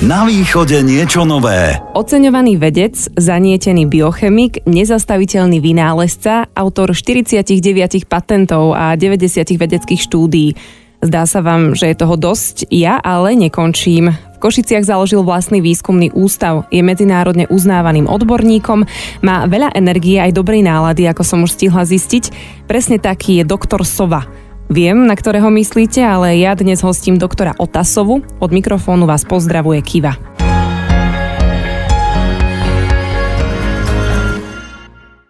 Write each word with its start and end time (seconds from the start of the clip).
Na 0.00 0.24
východe 0.24 0.80
niečo 0.80 1.28
nové. 1.28 1.76
Oceňovaný 1.92 2.56
vedec, 2.56 2.96
zanietený 3.20 3.84
biochemik, 3.84 4.64
nezastaviteľný 4.64 5.60
vynálezca, 5.60 6.48
autor 6.56 6.96
49 6.96 8.08
patentov 8.08 8.72
a 8.72 8.96
90 8.96 9.60
vedeckých 9.60 10.00
štúdií. 10.00 10.56
Zdá 11.04 11.28
sa 11.28 11.44
vám, 11.44 11.76
že 11.76 11.92
je 11.92 12.00
toho 12.00 12.16
dosť, 12.16 12.72
ja 12.72 12.96
ale 12.96 13.36
nekončím. 13.36 14.16
V 14.16 14.38
Košiciach 14.40 14.88
založil 14.88 15.20
vlastný 15.20 15.60
výskumný 15.60 16.16
ústav, 16.16 16.64
je 16.72 16.80
medzinárodne 16.80 17.44
uznávaným 17.52 18.08
odborníkom, 18.08 18.88
má 19.20 19.44
veľa 19.44 19.76
energie 19.76 20.16
aj 20.16 20.32
dobrej 20.32 20.64
nálady, 20.64 21.12
ako 21.12 21.28
som 21.28 21.44
už 21.44 21.60
stihla 21.60 21.84
zistiť. 21.84 22.32
Presne 22.64 22.96
taký 22.96 23.44
je 23.44 23.44
doktor 23.44 23.84
Sova. 23.84 24.24
Viem, 24.70 25.02
na 25.10 25.18
ktorého 25.18 25.50
myslíte, 25.50 25.98
ale 25.98 26.38
ja 26.38 26.54
dnes 26.54 26.78
hostím 26.86 27.18
doktora 27.18 27.58
Otasovu. 27.58 28.22
Od 28.38 28.50
mikrofónu 28.54 29.02
vás 29.02 29.26
pozdravuje 29.26 29.82
Kiva. 29.82 30.14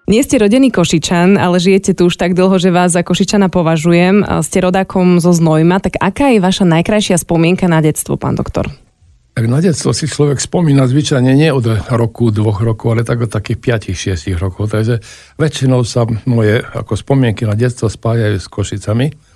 Nie 0.05 0.21
ste 0.29 0.45
rodený 0.45 0.69
Košičan, 0.69 1.41
ale 1.41 1.57
žijete 1.57 1.97
tu 1.97 2.13
už 2.13 2.21
tak 2.21 2.37
dlho, 2.37 2.53
že 2.61 2.69
vás 2.69 2.93
za 2.93 3.01
Košičana 3.01 3.49
považujem. 3.49 4.45
Ste 4.45 4.61
rodákom 4.61 5.25
zo 5.25 5.33
Znojma, 5.33 5.81
tak 5.81 5.97
aká 5.97 6.37
je 6.37 6.45
vaša 6.45 6.69
najkrajšia 6.69 7.17
spomienka 7.17 7.65
na 7.65 7.81
detstvo, 7.81 8.21
pán 8.21 8.37
doktor? 8.37 8.69
Tak 9.31 9.47
na 9.49 9.65
detstvo 9.65 9.97
si 9.97 10.05
človek 10.05 10.37
spomína 10.37 10.85
zvyčajne 10.85 11.33
nie 11.33 11.49
od 11.49 11.65
roku, 11.89 12.29
dvoch 12.29 12.61
rokov, 12.61 12.93
ale 12.93 13.09
tak 13.09 13.25
od 13.25 13.33
takých 13.33 13.89
5-6 13.89 14.37
rokov. 14.37 14.69
Takže 14.69 15.01
väčšinou 15.41 15.81
sa 15.87 16.05
moje 16.29 16.61
ako 16.61 16.93
spomienky 16.93 17.49
na 17.49 17.57
detstvo 17.57 17.89
spájajú 17.89 18.37
s 18.37 18.51
Košicami. 18.53 19.30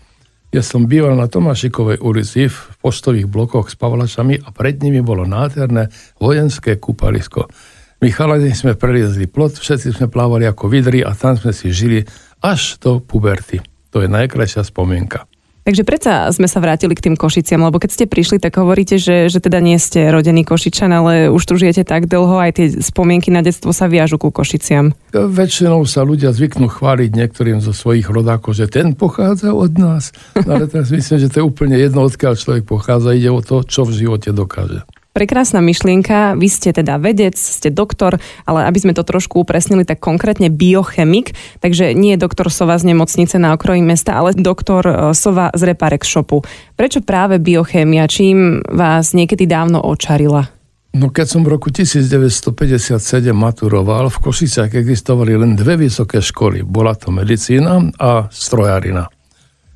Ja 0.55 0.63
som 0.63 0.87
býval 0.87 1.19
na 1.19 1.27
Tomášikovej 1.27 1.99
ulici 1.99 2.47
v 2.47 2.59
poštových 2.79 3.27
blokoch 3.27 3.67
s 3.67 3.75
Pavlačami 3.75 4.39
a 4.39 4.55
pred 4.55 4.79
nimi 4.79 5.03
bolo 5.03 5.27
nádherné 5.27 5.91
vojenské 6.23 6.79
kúpalisko. 6.79 7.51
My 7.99 8.15
chalani 8.15 8.55
sme 8.55 8.79
preliezli 8.79 9.27
plot, 9.27 9.59
všetci 9.59 9.99
sme 9.99 10.07
plávali 10.07 10.47
ako 10.47 10.71
vidri 10.71 11.03
a 11.03 11.11
tam 11.19 11.35
sme 11.35 11.51
si 11.51 11.75
žili 11.75 12.07
až 12.39 12.79
do 12.79 13.03
puberty. 13.03 13.67
To 13.91 13.99
je 13.99 14.07
najkrajšia 14.07 14.63
spomienka. 14.63 15.27
Takže 15.65 15.81
predsa 15.81 16.29
sme 16.29 16.45
sa 16.45 16.61
vrátili 16.61 16.93
k 16.93 17.09
tým 17.09 17.17
Košiciam, 17.17 17.65
lebo 17.65 17.81
keď 17.81 17.91
ste 17.97 18.05
prišli, 18.05 18.37
tak 18.37 18.61
hovoríte, 18.61 19.01
že, 19.01 19.33
že 19.33 19.41
teda 19.41 19.65
nie 19.65 19.81
ste 19.81 20.13
rodený 20.13 20.45
Košičan, 20.45 20.93
ale 20.93 21.13
už 21.33 21.41
tu 21.41 21.57
žijete 21.57 21.89
tak 21.89 22.05
dlho, 22.05 22.37
aj 22.37 22.61
tie 22.61 22.67
spomienky 22.85 23.33
na 23.33 23.41
detstvo 23.41 23.73
sa 23.73 23.89
viažu 23.89 24.21
ku 24.21 24.29
Košiciam. 24.29 24.93
Väčšinou 25.17 25.81
sa 25.89 26.05
ľudia 26.05 26.37
zvyknú 26.37 26.69
chváliť 26.69 27.17
niektorým 27.17 27.65
zo 27.65 27.73
svojich 27.73 28.05
rodákov, 28.13 28.61
že 28.61 28.69
ten 28.69 28.93
pochádza 28.93 29.57
od 29.57 29.73
nás. 29.81 30.13
No 30.45 30.61
ale 30.61 30.69
teraz 30.69 30.93
myslím, 30.93 31.17
že 31.17 31.33
to 31.33 31.41
je 31.41 31.49
úplne 31.49 31.81
jedno, 31.81 32.05
odkiaľ 32.05 32.37
človek 32.37 32.69
pochádza, 32.69 33.17
ide 33.17 33.33
o 33.33 33.41
to, 33.41 33.65
čo 33.65 33.89
v 33.89 33.97
živote 34.05 34.37
dokáže. 34.37 34.85
Prekrásna 35.15 35.63
myšlienka, 35.63 36.35
vy 36.35 36.51
ste 36.51 36.75
teda 36.75 36.99
vedec, 36.99 37.39
ste 37.39 37.71
doktor, 37.71 38.19
ale 38.43 38.67
aby 38.67 38.83
sme 38.83 38.99
to 38.99 39.07
trošku 39.07 39.47
upresnili, 39.47 39.87
tak 39.87 40.03
konkrétne 40.03 40.51
biochemik, 40.51 41.39
takže 41.63 41.95
nie 41.95 42.19
je 42.19 42.23
doktor 42.27 42.51
Sova 42.51 42.75
z 42.83 42.91
nemocnice 42.91 43.39
na 43.39 43.55
okroji 43.55 43.79
mesta, 43.79 44.19
ale 44.19 44.35
doktor 44.35 44.83
e, 44.83 44.93
Sova 45.15 45.55
z 45.55 45.71
Reparex 45.71 46.03
shopu. 46.11 46.43
Prečo 46.75 46.99
práve 46.99 47.39
biochémia? 47.39 48.11
Čím 48.11 48.67
vás 48.67 49.15
niekedy 49.15 49.47
dávno 49.47 49.87
očarila? 49.87 50.51
No 50.99 51.15
keď 51.15 51.27
som 51.31 51.47
v 51.47 51.63
roku 51.63 51.71
1957 51.71 52.99
maturoval, 53.31 54.11
v 54.11 54.19
Košiciach 54.19 54.75
existovali 54.75 55.39
len 55.39 55.55
dve 55.55 55.79
vysoké 55.79 56.19
školy. 56.19 56.67
Bola 56.67 56.99
to 56.99 57.15
medicína 57.15 57.87
a 58.03 58.27
strojarina. 58.35 59.14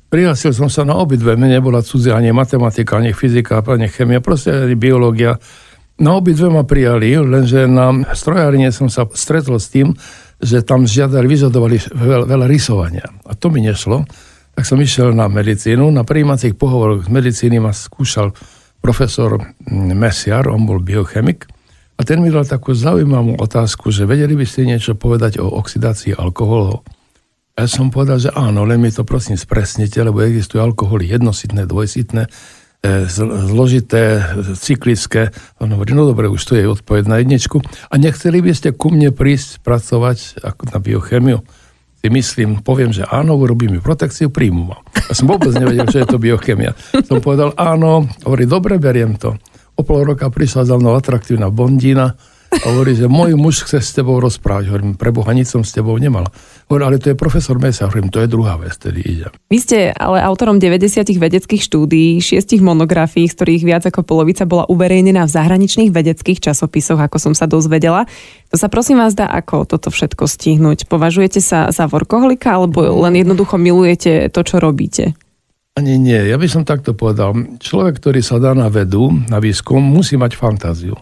Prihlásil 0.09 0.57
som 0.57 0.73
sa 0.73 0.81
na 0.81 0.97
obidve, 0.97 1.37
mne 1.37 1.61
nebola 1.61 1.85
cudzia 1.85 2.17
ani 2.17 2.33
matematika, 2.33 2.97
ani 2.97 3.13
fyzika, 3.13 3.61
ani 3.61 3.85
chemia, 3.93 4.17
proste 4.17 4.65
ani 4.65 4.73
biológia. 4.73 5.37
Na 6.01 6.17
obidve 6.17 6.49
ma 6.49 6.65
prijali, 6.65 7.13
lenže 7.13 7.69
na 7.69 7.93
strojárine 8.17 8.73
som 8.73 8.89
sa 8.89 9.05
stretol 9.13 9.61
s 9.61 9.69
tým, 9.69 9.93
že 10.41 10.65
tam 10.65 10.89
žiadali, 10.89 11.29
vyžadovali 11.29 11.93
veľa, 11.93 12.49
rysovania. 12.49 13.05
A 13.29 13.37
to 13.37 13.53
mi 13.53 13.61
nešlo. 13.61 14.09
Tak 14.57 14.65
som 14.65 14.81
išiel 14.81 15.13
na 15.13 15.29
medicínu. 15.29 15.93
Na 15.93 16.01
prijímacích 16.01 16.57
pohovoroch 16.57 17.05
z 17.05 17.09
medicíny 17.13 17.61
ma 17.61 17.69
skúšal 17.69 18.33
profesor 18.81 19.37
Messiar, 19.69 20.49
on 20.49 20.65
bol 20.65 20.81
biochemik. 20.81 21.45
A 21.99 22.07
ten 22.07 22.23
mi 22.23 22.31
dal 22.31 22.47
takú 22.49 22.71
zaujímavú 22.73 23.37
otázku, 23.37 23.91
že 23.91 24.07
vedeli 24.07 24.33
by 24.33 24.45
ste 24.47 24.65
niečo 24.65 24.95
povedať 24.95 25.37
o 25.37 25.51
oxidácii 25.51 26.15
alkoholov. 26.15 26.81
Ja 27.59 27.67
som 27.67 27.91
povedal, 27.91 28.23
že 28.23 28.31
áno, 28.31 28.63
len 28.63 28.79
mi 28.79 28.87
to 28.87 29.03
prosím 29.03 29.35
spresnite, 29.35 29.99
lebo 29.99 30.23
existujú 30.23 30.63
alkoholy 30.63 31.11
jednositné, 31.11 31.67
dvojsitné, 31.67 32.23
e, 32.23 33.03
zložité, 33.51 34.23
cyklické. 34.55 35.35
On 35.59 35.67
hovorí, 35.67 35.91
no 35.91 36.07
dobre, 36.07 36.31
už 36.31 36.39
to 36.39 36.55
je 36.55 36.63
odpoveď 36.63 37.11
na 37.11 37.19
jedničku. 37.19 37.59
A 37.91 37.99
nechceli 37.99 38.39
by 38.39 38.55
ste 38.55 38.71
ku 38.71 38.95
mne 38.95 39.11
prísť 39.11 39.59
pracovať 39.59 40.39
ako 40.39 40.71
na 40.71 40.79
biochemiu? 40.79 41.43
Si 41.99 42.07
myslím, 42.07 42.63
poviem, 42.63 42.95
že 42.95 43.03
áno, 43.03 43.35
urobím 43.35 43.75
mi 43.75 43.83
protekciu, 43.83 44.31
príjmu 44.31 44.63
ma. 44.63 44.79
Ja 45.11 45.19
som 45.19 45.27
vôbec 45.27 45.51
nevedel, 45.51 45.83
čo 45.91 45.99
je 45.99 46.07
to 46.07 46.15
biochemia. 46.15 46.79
Som 47.11 47.19
povedal 47.19 47.51
áno, 47.59 48.07
hovorí, 48.23 48.47
dobre, 48.47 48.79
beriem 48.79 49.19
to. 49.19 49.35
O 49.75 49.83
pol 49.83 50.07
roka 50.07 50.31
prišla 50.31 50.63
za 50.63 50.79
mnou 50.79 50.95
atraktívna 50.95 51.51
bondína, 51.51 52.15
hovorí, 52.49 52.97
že 52.97 53.05
môj 53.05 53.37
muž 53.37 53.61
chce 53.65 53.79
s 53.79 53.93
tebou 53.93 54.17
rozprávať. 54.17 54.73
Hovorím, 54.73 54.97
pre 54.97 55.13
Boha, 55.13 55.29
nič 55.31 55.53
som 55.53 55.61
s 55.61 55.69
tebou 55.69 55.93
nemal. 56.01 56.25
Hovorím, 56.65 56.85
ale 56.89 56.97
to 56.97 57.13
je 57.13 57.17
profesor 57.17 57.61
Mesa. 57.61 57.85
Hovorím, 57.85 58.09
to 58.09 58.21
je 58.21 58.27
druhá 58.29 58.57
vec, 58.57 58.73
tedy 58.77 59.05
ide. 59.05 59.29
Vy 59.53 59.57
ste 59.61 59.77
ale 59.93 60.21
autorom 60.25 60.57
90 60.57 61.05
vedeckých 61.05 61.61
štúdií, 61.61 62.17
šiestich 62.17 62.61
monografií, 62.65 63.29
z 63.29 63.37
ktorých 63.37 63.63
viac 63.63 63.83
ako 63.85 64.01
polovica 64.01 64.49
bola 64.49 64.65
uverejnená 64.65 65.29
v 65.29 65.31
zahraničných 65.31 65.93
vedeckých 65.93 66.41
časopisoch, 66.41 66.97
ako 66.97 67.17
som 67.21 67.33
sa 67.37 67.45
dozvedela. 67.45 68.09
To 68.49 68.57
sa 68.57 68.65
prosím 68.65 68.97
vás 68.97 69.13
dá 69.13 69.29
ako 69.29 69.69
toto 69.69 69.93
všetko 69.93 70.25
stihnúť? 70.25 70.89
Považujete 70.89 71.37
sa 71.41 71.69
za 71.69 71.85
workoholika 71.85 72.57
alebo 72.57 72.81
len 73.05 73.21
jednoducho 73.21 73.61
milujete 73.61 74.33
to, 74.33 74.41
čo 74.41 74.57
robíte? 74.57 75.13
Ani 75.77 75.95
nie. 75.95 76.17
Ja 76.27 76.35
by 76.35 76.47
som 76.49 76.67
takto 76.67 76.91
povedal. 76.91 77.31
Človek, 77.61 78.03
ktorý 78.03 78.19
sa 78.19 78.35
dá 78.35 78.51
na 78.51 78.67
vedu, 78.67 79.15
na 79.31 79.39
výskum, 79.39 79.79
musí 79.79 80.19
mať 80.19 80.35
fantáziu. 80.35 80.99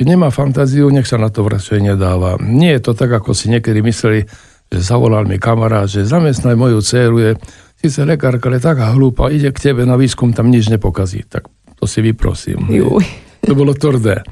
Nemá 0.00 0.32
fantáziu, 0.32 0.88
nech 0.88 1.04
sa 1.04 1.20
na 1.20 1.28
to 1.28 1.44
vrčej 1.44 1.84
nedáva. 1.84 2.40
Nie 2.40 2.80
je 2.80 2.88
to 2.88 2.92
tak, 2.96 3.12
ako 3.12 3.36
si 3.36 3.52
niekedy 3.52 3.84
mysleli, 3.84 4.24
že 4.72 4.78
zavolal 4.80 5.28
mi 5.28 5.36
kamarát, 5.36 5.84
že 5.84 6.08
zamestnaj 6.08 6.56
moju 6.56 6.80
dceru, 6.80 7.16
je 7.20 7.30
síce 7.76 8.00
lekárka, 8.08 8.48
ale 8.48 8.64
taká 8.64 8.96
hlúpa, 8.96 9.28
ide 9.28 9.52
k 9.52 9.72
tebe 9.72 9.84
na 9.84 10.00
výskum, 10.00 10.32
tam 10.32 10.48
nič 10.48 10.72
nepokazí. 10.72 11.28
Tak 11.28 11.52
to 11.76 11.84
si 11.84 12.00
vyprosím. 12.00 12.64
Juj. 12.72 13.04
To 13.44 13.52
bolo 13.52 13.76
tvrdé. 13.76 14.24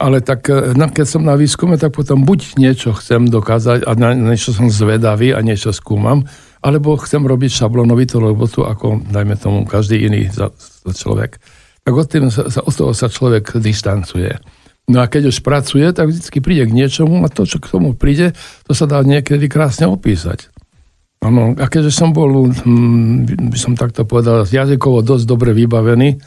Ale 0.00 0.24
tak, 0.24 0.48
eh, 0.48 0.72
keď 0.72 1.06
som 1.08 1.20
na 1.20 1.36
výskume, 1.36 1.76
tak 1.76 1.92
potom 1.92 2.24
buď 2.24 2.56
niečo 2.56 2.96
chcem 2.96 3.28
dokázať 3.28 3.84
a 3.84 3.92
na 4.00 4.16
niečo 4.16 4.56
som 4.56 4.72
zvedavý 4.72 5.36
a 5.36 5.44
niečo 5.44 5.76
skúmam, 5.76 6.24
alebo 6.64 6.96
chcem 6.96 7.20
robiť 7.20 7.60
šablonovitú 7.60 8.20
robotu, 8.20 8.64
ako 8.64 9.04
dajme 9.04 9.36
tomu 9.36 9.68
každý 9.68 10.00
iný 10.08 10.32
človek. 10.88 11.40
Tak 11.84 11.92
od, 11.92 12.06
tým 12.08 12.28
sa, 12.28 12.44
od 12.60 12.72
toho 12.72 12.92
sa 12.92 13.08
človek 13.08 13.60
distancuje. 13.60 14.36
No 14.90 14.98
a 14.98 15.06
keď 15.06 15.30
už 15.30 15.46
pracuje, 15.46 15.86
tak 15.94 16.10
vždy 16.10 16.42
príde 16.42 16.66
k 16.66 16.74
niečomu 16.74 17.22
a 17.22 17.30
to, 17.30 17.46
čo 17.46 17.62
k 17.62 17.70
tomu 17.70 17.94
príde, 17.94 18.34
to 18.66 18.74
sa 18.74 18.90
dá 18.90 18.98
niekedy 19.06 19.46
krásne 19.46 19.86
opísať. 19.86 20.50
Ano, 21.22 21.54
a 21.54 21.66
keďže 21.70 21.94
som 21.94 22.10
bol, 22.10 22.50
hm, 22.50 23.52
by 23.54 23.58
som 23.60 23.78
takto 23.78 24.02
povedal, 24.02 24.42
jazykovo 24.42 25.06
dosť 25.06 25.24
dobre 25.30 25.54
vybavený, 25.54 26.18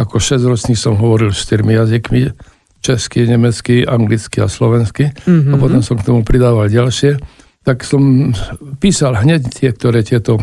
ako 0.00 0.16
6-ročný 0.16 0.72
som 0.78 0.96
hovoril 0.96 1.34
štyrmi 1.34 1.76
jazykmi, 1.76 2.32
česky, 2.80 3.26
nemecky, 3.28 3.84
anglicky 3.84 4.40
a 4.40 4.48
slovensky, 4.48 5.12
mm-hmm. 5.12 5.52
a 5.52 5.54
potom 5.60 5.82
som 5.82 5.98
k 5.98 6.06
tomu 6.06 6.22
pridával 6.22 6.70
ďalšie, 6.72 7.18
tak 7.66 7.82
som 7.82 8.30
písal 8.78 9.18
hneď 9.18 9.50
tie, 9.50 9.74
ktoré 9.74 10.06
tieto 10.06 10.38
e, 10.38 10.42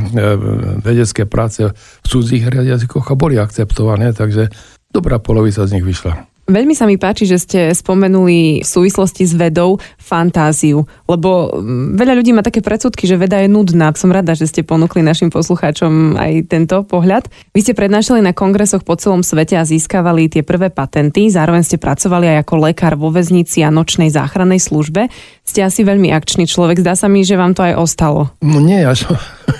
vedecké 0.83 1.23
práce 1.23 1.63
v 1.72 2.06
cudzích 2.06 2.44
jazykoch 2.44 3.07
a 3.07 3.16
boli 3.16 3.39
akceptované, 3.39 4.12
takže 4.12 4.51
dobrá 4.91 5.23
polovica 5.23 5.63
z 5.63 5.79
nich 5.79 5.88
vyšla. 5.88 6.32
Veľmi 6.43 6.75
sa 6.75 6.83
mi 6.83 6.99
páči, 6.99 7.23
že 7.23 7.39
ste 7.39 7.59
spomenuli 7.71 8.59
v 8.59 8.68
súvislosti 8.68 9.23
s 9.23 9.31
vedou 9.31 9.79
fantáziu, 10.13 10.86
lebo 11.10 11.50
mm, 11.50 11.98
veľa 11.98 12.13
ľudí 12.21 12.31
má 12.38 12.45
také 12.45 12.62
predsudky, 12.62 13.10
že 13.10 13.18
veda 13.18 13.42
je 13.42 13.50
nudná. 13.50 13.89
Som 13.98 14.13
rada, 14.13 14.38
že 14.38 14.45
ste 14.45 14.62
ponúkli 14.62 15.01
našim 15.01 15.33
poslucháčom 15.33 16.13
aj 16.21 16.54
tento 16.54 16.86
pohľad. 16.86 17.25
Vy 17.57 17.65
ste 17.65 17.74
prednášali 17.74 18.21
na 18.21 18.38
kongresoch 18.38 18.86
po 18.86 18.94
celom 18.94 19.25
svete 19.25 19.57
a 19.57 19.65
získavali 19.65 20.30
tie 20.30 20.45
prvé 20.45 20.69
patenty, 20.69 21.33
zároveň 21.33 21.65
ste 21.65 21.81
pracovali 21.81 22.38
aj 22.38 22.38
ako 22.45 22.56
lekár 22.69 22.94
vo 22.94 23.10
väznici 23.10 23.65
a 23.65 23.74
nočnej 23.74 24.13
záchrannej 24.13 24.62
službe. 24.62 25.10
Ste 25.42 25.65
asi 25.65 25.81
veľmi 25.81 26.13
akčný 26.13 26.45
človek, 26.45 26.86
zdá 26.86 26.94
sa 26.94 27.09
mi, 27.09 27.25
že 27.25 27.33
vám 27.33 27.57
to 27.57 27.66
aj 27.66 27.74
ostalo. 27.74 28.30
No 28.45 28.62
nie, 28.62 28.86
až 28.86 29.09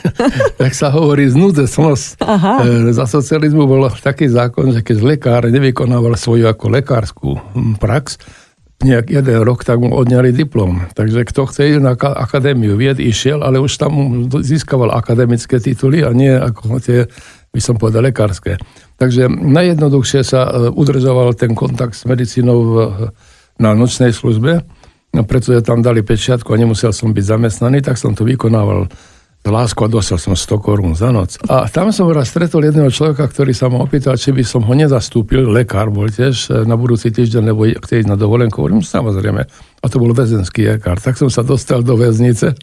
tak 0.62 0.78
sa 0.78 0.94
hovorí, 0.94 1.26
znudecnosť. 1.26 2.22
E, 2.22 2.94
za 2.94 3.10
socializmu 3.10 3.66
bol 3.66 3.90
taký 3.90 4.30
zákon, 4.30 4.70
že 4.70 4.86
keď 4.86 4.98
lekár 5.02 5.42
nevykonával 5.50 6.14
svoju 6.14 6.46
ako 6.46 6.66
lekárskú 6.70 7.30
hm, 7.40 7.82
prax, 7.82 8.22
nejak 8.84 9.08
jeden 9.10 9.40
rok, 9.42 9.64
tak 9.64 9.80
mu 9.80 9.96
odňali 9.96 10.36
diplom. 10.36 10.86
Takže 10.94 11.24
kto 11.26 11.48
chce 11.48 11.62
ísť 11.76 11.82
na 11.82 11.96
akadémiu 11.96 12.76
vied, 12.76 13.00
išiel, 13.00 13.42
ale 13.42 13.58
už 13.64 13.80
tam 13.80 14.28
získaval 14.30 14.92
akademické 14.92 15.58
tituly 15.58 16.04
a 16.04 16.12
nie 16.12 16.32
ako 16.32 16.78
tie 16.84 17.08
by 17.54 17.62
som 17.62 17.78
povedal 17.78 18.04
lekárske. 18.04 18.60
Takže 18.98 19.30
najjednoduchšie 19.30 20.22
sa 20.26 20.50
e, 20.50 20.52
udržoval 20.74 21.38
ten 21.38 21.54
kontakt 21.54 21.94
s 21.94 22.04
medicínou 22.10 22.92
na 23.62 23.78
nočnej 23.78 24.10
službe, 24.10 24.66
no, 25.14 25.22
pretože 25.24 25.62
tam 25.62 25.86
dali 25.86 26.02
pečiatku 26.02 26.50
a 26.50 26.58
nemusel 26.58 26.90
som 26.90 27.14
byť 27.14 27.26
zamestnaný, 27.26 27.86
tak 27.86 28.02
som 28.02 28.18
to 28.18 28.26
vykonával 28.26 28.90
lásku 29.52 29.80
a 29.84 29.92
dostal 29.92 30.16
som 30.16 30.32
100 30.32 30.64
korún 30.64 30.96
za 30.96 31.12
noc. 31.12 31.36
A 31.52 31.68
tam 31.68 31.92
som 31.92 32.08
raz 32.08 32.32
stretol 32.32 32.64
jedného 32.64 32.88
človeka, 32.88 33.28
ktorý 33.28 33.52
sa 33.52 33.68
ma 33.68 33.84
opýtal, 33.84 34.16
či 34.16 34.32
by 34.32 34.44
som 34.44 34.64
ho 34.64 34.72
nezastúpil, 34.72 35.52
lekár 35.52 35.92
bol 35.92 36.08
tiež, 36.08 36.48
e, 36.48 36.64
na 36.64 36.80
budúci 36.80 37.12
týždeň, 37.12 37.52
lebo 37.52 37.68
chce 37.68 38.04
ísť 38.04 38.10
na 38.10 38.16
dovolenku. 38.16 38.64
Hovorím, 38.64 38.80
samozrejme. 38.80 39.42
A 39.84 39.86
to 39.92 40.00
bol 40.00 40.16
väzenský 40.16 40.80
lekár. 40.80 41.04
Tak 41.04 41.20
som 41.20 41.28
sa 41.28 41.44
dostal 41.44 41.84
do 41.84 42.00
väznice, 42.00 42.56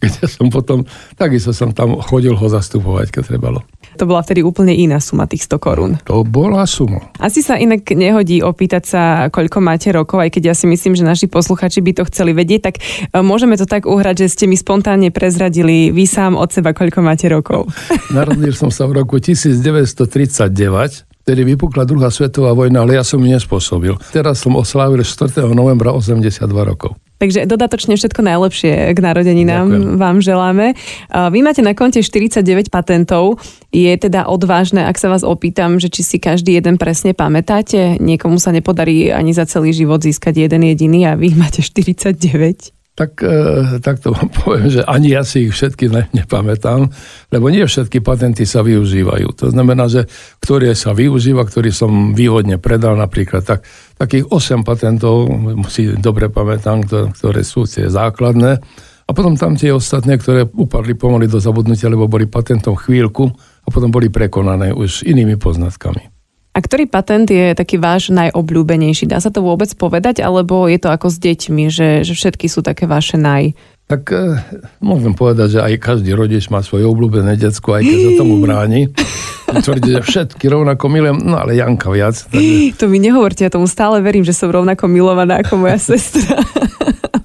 kde 0.00 0.28
som 0.28 0.52
potom, 0.52 0.84
takisto 1.16 1.56
som 1.56 1.72
tam 1.72 1.96
chodil 2.00 2.36
ho 2.36 2.46
zastupovať, 2.46 3.12
keď 3.12 3.22
trebalo. 3.36 3.60
To 3.96 4.04
bola 4.04 4.20
vtedy 4.20 4.44
úplne 4.44 4.76
iná 4.76 5.00
suma, 5.00 5.24
tých 5.24 5.48
100 5.48 5.56
korún. 5.56 5.92
To 6.04 6.20
bola 6.20 6.68
suma. 6.68 7.08
Asi 7.16 7.40
sa 7.40 7.56
inak 7.56 7.88
nehodí 7.88 8.44
opýtať 8.44 8.84
sa, 8.84 9.02
koľko 9.32 9.64
máte 9.64 9.88
rokov, 9.88 10.20
aj 10.20 10.36
keď 10.36 10.52
ja 10.52 10.54
si 10.54 10.68
myslím, 10.68 10.92
že 10.92 11.08
naši 11.08 11.26
posluchači 11.32 11.80
by 11.80 11.96
to 11.96 12.02
chceli 12.12 12.36
vedieť, 12.36 12.60
tak 12.60 12.76
e, 12.76 12.80
môžeme 13.24 13.56
to 13.56 13.64
tak 13.64 13.88
uhrať, 13.88 14.28
že 14.28 14.36
ste 14.36 14.44
mi 14.44 14.60
spontánne 14.60 15.08
prezradili 15.08 15.88
vy 15.88 16.04
sám 16.04 16.36
od 16.36 16.52
seba, 16.52 16.76
koľko 16.76 17.00
máte 17.00 17.32
rokov. 17.32 17.72
Narodil 18.16 18.52
som 18.52 18.68
sa 18.68 18.84
v 18.84 19.00
roku 19.00 19.16
1939, 19.16 21.16
Vtedy 21.26 21.42
vypukla 21.42 21.82
druhá 21.82 22.06
svetová 22.06 22.54
vojna, 22.54 22.86
ale 22.86 22.94
ja 22.94 23.02
som 23.02 23.18
ju 23.18 23.26
nespôsobil. 23.26 23.98
Teraz 24.14 24.46
som 24.46 24.54
oslávil 24.54 25.02
4. 25.02 25.42
novembra 25.58 25.90
82 25.90 26.38
rokov. 26.46 26.94
Takže 27.16 27.48
dodatočne 27.48 27.96
všetko 27.96 28.20
najlepšie 28.20 28.92
k 28.92 28.98
narodeninám 29.00 29.66
Ďakujem. 29.72 29.96
vám 29.96 30.16
želáme. 30.20 30.66
Vy 31.08 31.38
máte 31.40 31.64
na 31.64 31.72
konte 31.72 32.04
49 32.04 32.68
patentov. 32.68 33.40
Je 33.72 33.88
teda 33.96 34.28
odvážne, 34.28 34.84
ak 34.84 35.00
sa 35.00 35.08
vás 35.08 35.24
opýtam, 35.24 35.80
že 35.80 35.88
či 35.88 36.04
si 36.04 36.16
každý 36.20 36.60
jeden 36.60 36.76
presne 36.76 37.16
pamätáte? 37.16 37.96
Niekomu 38.04 38.36
sa 38.36 38.52
nepodarí 38.52 39.08
ani 39.08 39.32
za 39.32 39.48
celý 39.48 39.72
život 39.72 40.04
získať 40.04 40.44
jeden 40.44 40.68
jediný 40.68 41.08
a 41.08 41.16
vy 41.16 41.32
máte 41.32 41.64
49 41.64 42.76
tak, 42.96 43.20
e, 43.20 43.76
tak 43.84 44.00
to 44.00 44.16
vám 44.16 44.32
poviem, 44.40 44.72
že 44.72 44.82
ani 44.88 45.12
ja 45.12 45.22
si 45.22 45.46
ich 45.46 45.52
všetky 45.52 45.92
ne, 45.92 46.02
nepamätám, 46.16 46.88
lebo 47.28 47.52
nie 47.52 47.68
všetky 47.68 48.00
patenty 48.00 48.48
sa 48.48 48.64
využívajú. 48.64 49.36
To 49.36 49.52
znamená, 49.52 49.86
že 49.86 50.08
ktoré 50.40 50.72
sa 50.72 50.96
využíva, 50.96 51.44
ktorý 51.44 51.70
som 51.70 52.16
výhodne 52.16 52.56
predal 52.56 52.96
napríklad, 52.96 53.44
tak 53.44 53.68
takých 54.00 54.32
8 54.32 54.64
patentov 54.64 55.28
si 55.68 55.92
dobre 55.92 56.32
pamätám, 56.32 56.88
ktoré 56.88 57.44
sú 57.44 57.68
tie 57.68 57.92
základné. 57.92 58.64
A 59.06 59.14
potom 59.14 59.38
tam 59.38 59.54
tie 59.54 59.70
ostatné, 59.70 60.18
ktoré 60.18 60.50
upadli 60.50 60.98
pomaly 60.98 61.30
do 61.30 61.38
zabudnutia, 61.38 61.86
lebo 61.86 62.10
boli 62.10 62.26
patentom 62.26 62.74
chvíľku 62.74 63.30
a 63.62 63.68
potom 63.70 63.92
boli 63.92 64.10
prekonané 64.10 64.74
už 64.74 65.06
inými 65.06 65.38
poznatkami. 65.38 66.15
A 66.56 66.64
ktorý 66.64 66.88
patent 66.88 67.28
je 67.28 67.52
taký 67.52 67.76
váš 67.76 68.08
najobľúbenejší? 68.08 69.12
Dá 69.12 69.20
sa 69.20 69.28
to 69.28 69.44
vôbec 69.44 69.68
povedať, 69.76 70.24
alebo 70.24 70.64
je 70.72 70.80
to 70.80 70.88
ako 70.88 71.12
s 71.12 71.20
deťmi, 71.20 71.68
že, 71.68 72.00
že 72.00 72.16
všetky 72.16 72.48
sú 72.48 72.64
také 72.64 72.88
vaše 72.88 73.20
naj... 73.20 73.52
Tak 73.86 74.02
e, 74.08 74.40
môžem 74.80 75.12
povedať, 75.12 75.60
že 75.60 75.60
aj 75.60 75.78
každý 75.78 76.16
rodič 76.16 76.48
má 76.48 76.64
svoje 76.64 76.88
obľúbené 76.88 77.36
detsko, 77.36 77.76
aj 77.76 77.84
keď 77.84 77.98
sa 78.02 78.10
tomu 78.18 78.40
bráni. 78.40 78.88
Tvrdí, 79.68 80.00
že 80.00 80.02
všetky 80.02 80.48
rovnako 80.48 80.90
milujem, 80.90 81.20
no 81.22 81.38
ale 81.38 81.60
Janka 81.60 81.92
viac. 81.92 82.18
Takže... 82.24 82.72
To 82.80 82.88
mi 82.88 82.98
nehovorte, 83.04 83.44
ja 83.44 83.52
tomu 83.52 83.68
stále 83.68 84.00
verím, 84.00 84.24
že 84.24 84.32
som 84.32 84.48
rovnako 84.48 84.88
milovaná 84.88 85.44
ako 85.44 85.60
moja 85.60 85.76
sestra. 85.92 86.40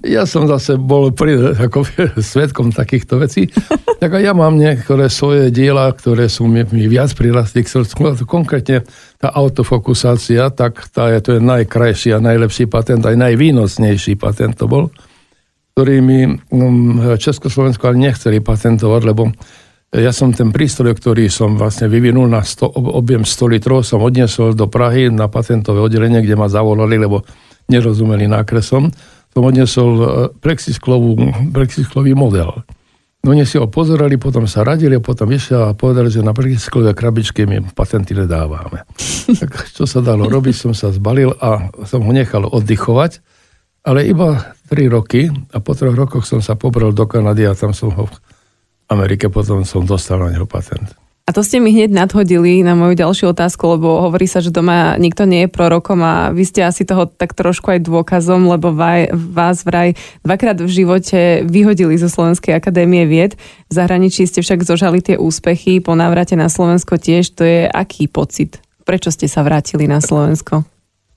Ja 0.02 0.26
som 0.26 0.50
zase 0.50 0.82
bol 0.82 1.14
pri, 1.14 1.54
ako, 1.62 1.86
svetkom 2.34 2.74
takýchto 2.74 3.22
vecí. 3.22 3.54
Tak 4.02 4.18
ja 4.18 4.34
mám 4.34 4.58
niektoré 4.58 5.14
svoje 5.14 5.54
diela, 5.54 5.86
ktoré 5.94 6.26
sú 6.26 6.50
mi, 6.50 6.66
mi 6.74 6.90
viac 6.90 7.14
prirastli 7.14 7.62
k 7.62 7.70
srdcu. 7.70 8.26
Konkrétne 8.26 8.82
tá 9.22 9.30
autofokusácia, 9.30 10.50
tak 10.50 10.90
tá 10.90 11.14
je, 11.14 11.20
to 11.22 11.30
je 11.38 11.42
najkrajší 11.42 12.18
a 12.18 12.24
najlepší 12.24 12.66
patent, 12.66 13.06
aj 13.06 13.14
najvýnosnejší 13.14 14.18
patent 14.18 14.58
to 14.58 14.66
bol, 14.66 14.90
ktorý 15.78 16.02
mi 16.02 16.26
um, 16.50 16.98
Československo 17.22 17.94
ale 17.94 18.10
nechceli 18.10 18.42
patentovať, 18.42 19.02
lebo 19.06 19.30
ja 19.94 20.10
som 20.16 20.34
ten 20.34 20.50
prístroj, 20.50 20.98
ktorý 20.98 21.30
som 21.30 21.60
vlastne 21.60 21.86
vyvinul 21.86 22.26
na 22.26 22.42
100, 22.42 22.74
objem 22.74 23.22
100 23.22 23.54
litrov, 23.54 23.86
som 23.86 24.02
odniesol 24.02 24.58
do 24.58 24.66
Prahy 24.66 25.14
na 25.14 25.30
patentové 25.30 25.84
oddelenie, 25.84 26.26
kde 26.26 26.40
ma 26.40 26.50
zavolali, 26.50 26.98
lebo 26.98 27.22
nerozumeli 27.70 28.26
nákresom 28.26 28.90
som 28.90 29.21
odnesol 29.36 29.90
e, 29.96 30.08
plexisklový 30.44 32.12
model. 32.18 32.64
No 33.22 33.38
oni 33.38 33.46
si 33.46 33.62
ho 33.62 33.70
pozerali, 33.70 34.18
potom 34.18 34.50
sa 34.50 34.66
radili, 34.66 34.98
potom 34.98 35.30
vyšiel 35.30 35.72
a 35.72 35.78
povedali, 35.78 36.10
že 36.10 36.26
na 36.26 36.34
plexisklové 36.34 36.98
krabičky 36.98 37.46
my 37.46 37.70
patenty 37.78 38.18
nedávame. 38.18 38.82
tak 39.42 39.52
čo 39.70 39.86
sa 39.86 40.02
dalo 40.02 40.26
robiť, 40.26 40.56
som 40.58 40.74
sa 40.74 40.90
zbalil 40.90 41.38
a 41.38 41.70
som 41.86 42.02
ho 42.02 42.12
nechal 42.12 42.50
oddychovať, 42.50 43.22
ale 43.86 44.10
iba 44.10 44.58
3 44.74 44.90
roky 44.90 45.30
a 45.54 45.58
po 45.62 45.78
troch 45.78 45.94
rokoch 45.94 46.26
som 46.26 46.42
sa 46.42 46.58
pobral 46.58 46.98
do 46.98 47.06
Kanady 47.06 47.46
a 47.46 47.54
tam 47.54 47.78
som 47.78 47.94
ho 47.94 48.10
v 48.10 48.16
Amerike 48.92 49.32
potom 49.32 49.64
som 49.64 49.86
dostal 49.86 50.20
na 50.20 50.34
neho 50.34 50.50
patent. 50.50 51.01
A 51.22 51.38
to 51.38 51.46
ste 51.46 51.62
mi 51.62 51.72
hneď 51.72 51.94
nadhodili 51.94 52.60
na 52.66 52.74
moju 52.74 52.98
ďalšiu 52.98 53.32
otázku, 53.32 53.78
lebo 53.78 54.04
hovorí 54.04 54.26
sa, 54.26 54.42
že 54.42 54.52
doma 54.52 54.98
nikto 54.98 55.24
nie 55.30 55.46
je 55.46 55.54
prorokom 55.54 56.02
a 56.02 56.34
vy 56.34 56.44
ste 56.44 56.66
asi 56.66 56.84
toho 56.84 57.08
tak 57.08 57.38
trošku 57.38 57.72
aj 57.72 57.86
dôkazom, 57.88 58.50
lebo 58.50 58.74
vás 59.14 59.64
vraj 59.64 59.96
dvakrát 60.26 60.60
v 60.60 60.68
živote 60.68 61.46
vyhodili 61.46 61.96
zo 61.96 62.10
Slovenskej 62.10 62.58
akadémie 62.58 63.06
vied. 63.06 63.38
V 63.70 63.74
zahraničí 63.74 64.26
ste 64.28 64.42
však 64.42 64.66
zožali 64.66 65.00
tie 65.00 65.16
úspechy, 65.16 65.80
po 65.80 65.94
návrate 65.96 66.34
na 66.34 66.50
Slovensko 66.50 66.98
tiež. 66.98 67.38
To 67.38 67.46
je 67.46 67.70
aký 67.70 68.10
pocit? 68.10 68.60
Prečo 68.84 69.14
ste 69.14 69.30
sa 69.30 69.46
vrátili 69.46 69.86
na 69.86 70.02
Slovensko? 70.02 70.66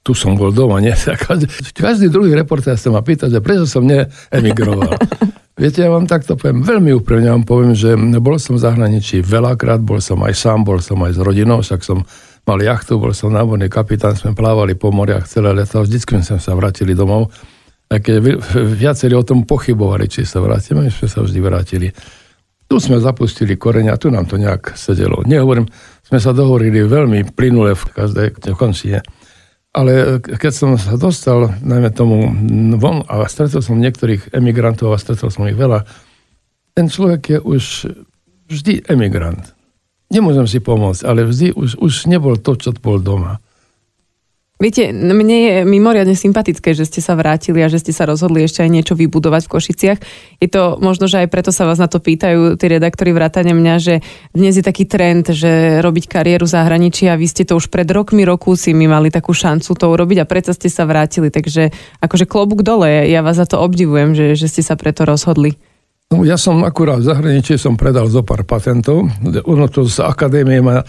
Tu 0.04 0.12
som 0.12 0.36
bol 0.36 0.52
doma, 0.52 0.84
nie? 0.84 0.92
Každý, 1.80 2.12
druhý 2.12 2.36
reportér 2.36 2.76
sa 2.76 2.92
ma 2.92 3.00
pýta, 3.00 3.32
že 3.32 3.40
prečo 3.40 3.64
som 3.64 3.88
neemigroval. 3.88 5.00
Viete, 5.54 5.86
ja 5.86 5.88
vám 5.88 6.04
takto 6.10 6.34
poviem, 6.34 6.66
veľmi 6.66 6.90
úprimne 6.98 7.30
vám 7.30 7.46
poviem, 7.46 7.72
že 7.78 7.94
bol 8.18 8.36
som 8.42 8.58
v 8.58 8.64
zahraničí 8.66 9.22
veľakrát, 9.22 9.80
bol 9.80 10.02
som 10.02 10.18
aj 10.26 10.34
sám, 10.34 10.66
bol 10.66 10.82
som 10.82 10.98
aj 11.06 11.14
s 11.14 11.20
rodinou, 11.22 11.62
však 11.62 11.80
som 11.80 12.02
mal 12.42 12.58
jachtu, 12.58 12.98
bol 12.98 13.14
som 13.14 13.30
náborný 13.30 13.70
kapitán, 13.70 14.18
sme 14.18 14.34
plávali 14.34 14.74
po 14.74 14.90
moriach 14.90 15.30
celé 15.30 15.54
leto, 15.54 15.80
vždycky 15.80 16.20
sme 16.20 16.42
sa 16.42 16.52
vrátili 16.58 16.92
domov. 16.92 17.30
A 17.86 18.02
keď 18.02 18.42
viacerí 18.74 19.14
o 19.14 19.22
tom 19.22 19.46
pochybovali, 19.46 20.10
či 20.10 20.26
sa 20.26 20.42
vrátime, 20.42 20.90
sme 20.90 21.06
sa 21.06 21.22
vždy 21.22 21.38
vrátili. 21.38 21.88
Tu 22.66 22.74
sme 22.82 22.98
zapustili 22.98 23.54
koreňa, 23.54 23.94
tu 23.94 24.10
nám 24.10 24.26
to 24.26 24.34
nejak 24.34 24.74
sedelo. 24.74 25.22
Nehovorím, 25.22 25.70
sme 26.02 26.18
sa 26.18 26.34
dohovorili 26.34 26.82
veľmi 26.82 27.30
plynule 27.30 27.78
v 27.78 27.84
každej 27.94 28.58
končine. 28.58 29.06
Ale 29.74 30.22
keď 30.22 30.52
som 30.54 30.70
sa 30.78 30.94
dostal, 30.94 31.50
najmä 31.58 31.90
tomu 31.90 32.30
von 32.78 33.02
a 33.10 33.26
stretol 33.26 33.58
som 33.58 33.82
niektorých 33.82 34.30
emigrantov 34.30 34.94
a 34.94 35.02
stretol 35.02 35.34
som 35.34 35.50
ich 35.50 35.58
veľa, 35.58 35.82
ten 36.78 36.86
človek 36.86 37.22
je 37.26 37.38
už 37.42 37.64
vždy 38.46 38.86
emigrant. 38.86 39.42
Nemôžem 40.14 40.46
si 40.46 40.62
pomôcť, 40.62 41.02
ale 41.02 41.26
vždy 41.26 41.58
už, 41.58 41.82
už 41.82 42.06
nebol 42.06 42.38
to, 42.38 42.54
čo 42.54 42.70
bol 42.78 43.02
doma. 43.02 43.42
Viete, 44.64 44.96
mne 44.96 45.36
je 45.44 45.54
mimoriadne 45.68 46.16
sympatické, 46.16 46.72
že 46.72 46.88
ste 46.88 47.04
sa 47.04 47.12
vrátili 47.12 47.60
a 47.60 47.68
že 47.68 47.84
ste 47.84 47.92
sa 47.92 48.08
rozhodli 48.08 48.48
ešte 48.48 48.64
aj 48.64 48.72
niečo 48.72 48.96
vybudovať 48.96 49.44
v 49.44 49.52
Košiciach. 49.52 49.98
Je 50.40 50.48
to 50.48 50.80
možno, 50.80 51.04
že 51.04 51.20
aj 51.20 51.28
preto 51.28 51.52
sa 51.52 51.68
vás 51.68 51.76
na 51.76 51.84
to 51.84 52.00
pýtajú 52.00 52.56
tí 52.56 52.72
redaktori 52.72 53.12
vrátane 53.12 53.52
mňa, 53.52 53.74
že 53.76 54.00
dnes 54.32 54.56
je 54.56 54.64
taký 54.64 54.88
trend, 54.88 55.28
že 55.28 55.84
robiť 55.84 56.08
kariéru 56.08 56.48
zahraničí 56.48 57.12
a 57.12 57.20
vy 57.20 57.28
ste 57.28 57.44
to 57.44 57.60
už 57.60 57.68
pred 57.68 57.84
rokmi, 57.84 58.24
roku 58.24 58.56
si 58.56 58.72
mi 58.72 58.88
mali 58.88 59.12
takú 59.12 59.36
šancu 59.36 59.68
to 59.68 59.84
urobiť 59.84 60.24
a 60.24 60.28
preto 60.28 60.56
ste 60.56 60.72
sa 60.72 60.88
vrátili. 60.88 61.28
Takže 61.28 61.68
akože 62.00 62.24
klobúk 62.24 62.64
dole, 62.64 63.04
ja 63.04 63.20
vás 63.20 63.36
za 63.36 63.44
to 63.44 63.60
obdivujem, 63.60 64.16
že, 64.16 64.32
že 64.32 64.48
ste 64.48 64.64
sa 64.64 64.80
preto 64.80 65.04
rozhodli. 65.04 65.60
No, 66.08 66.24
ja 66.24 66.40
som 66.40 66.64
akurát 66.64 67.04
v 67.04 67.12
zahraničí 67.12 67.60
som 67.60 67.76
predal 67.76 68.08
zo 68.08 68.24
pár 68.24 68.48
patentov. 68.48 69.12
Ono 69.44 69.66
to 69.68 69.84
z 69.84 70.00
akadémie 70.00 70.64
ma 70.64 70.80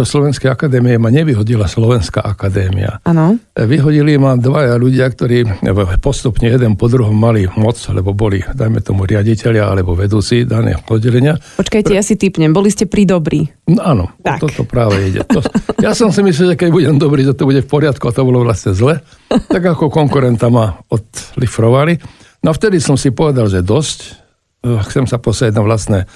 do 0.00 0.08
Slovenskej 0.08 0.48
akadémie 0.48 0.96
ma 0.96 1.12
nevyhodila 1.12 1.68
Slovenská 1.68 2.24
akadémia. 2.24 3.04
Áno. 3.04 3.36
Vyhodili 3.52 4.16
ma 4.16 4.32
dvaja 4.32 4.80
ľudia, 4.80 5.04
ktorí 5.12 5.60
postupne 6.00 6.48
jeden 6.48 6.80
po 6.80 6.88
druhom 6.88 7.12
mali 7.12 7.44
moc, 7.60 7.76
lebo 7.92 8.16
boli, 8.16 8.40
dajme 8.40 8.80
tomu, 8.80 9.04
riaditeľia 9.04 9.68
alebo 9.68 9.92
vedúci 9.92 10.48
daného 10.48 10.80
oddelenia. 10.88 11.36
Počkajte, 11.60 11.92
ja 11.92 12.00
si 12.00 12.16
typnem, 12.16 12.48
boli 12.48 12.72
ste 12.72 12.88
pri 12.88 13.04
dobrí. 13.04 13.44
No, 13.68 13.84
áno, 13.84 14.04
tak. 14.24 14.40
toto 14.40 14.64
práve 14.64 15.12
ide. 15.12 15.20
To, 15.28 15.44
ja 15.84 15.92
som 15.92 16.08
si 16.08 16.24
myslel, 16.24 16.56
že 16.56 16.56
keď 16.56 16.70
budem 16.72 16.96
dobrý, 16.96 17.20
že 17.28 17.36
to 17.36 17.44
bude 17.44 17.60
v 17.60 17.68
poriadku 17.68 18.08
a 18.08 18.16
to 18.16 18.24
bolo 18.24 18.40
vlastne 18.40 18.72
zle. 18.72 19.04
Tak 19.28 19.60
ako 19.60 19.92
konkurenta 19.92 20.48
ma 20.48 20.80
odlifrovali. 20.88 22.00
No 22.40 22.56
vtedy 22.56 22.80
som 22.80 22.96
si 22.96 23.12
povedal, 23.12 23.52
že 23.52 23.60
dosť. 23.60 24.16
Chcem 24.64 25.04
sa 25.04 25.20
posieť 25.20 25.52
na 25.52 25.60
vlastné 25.60 26.08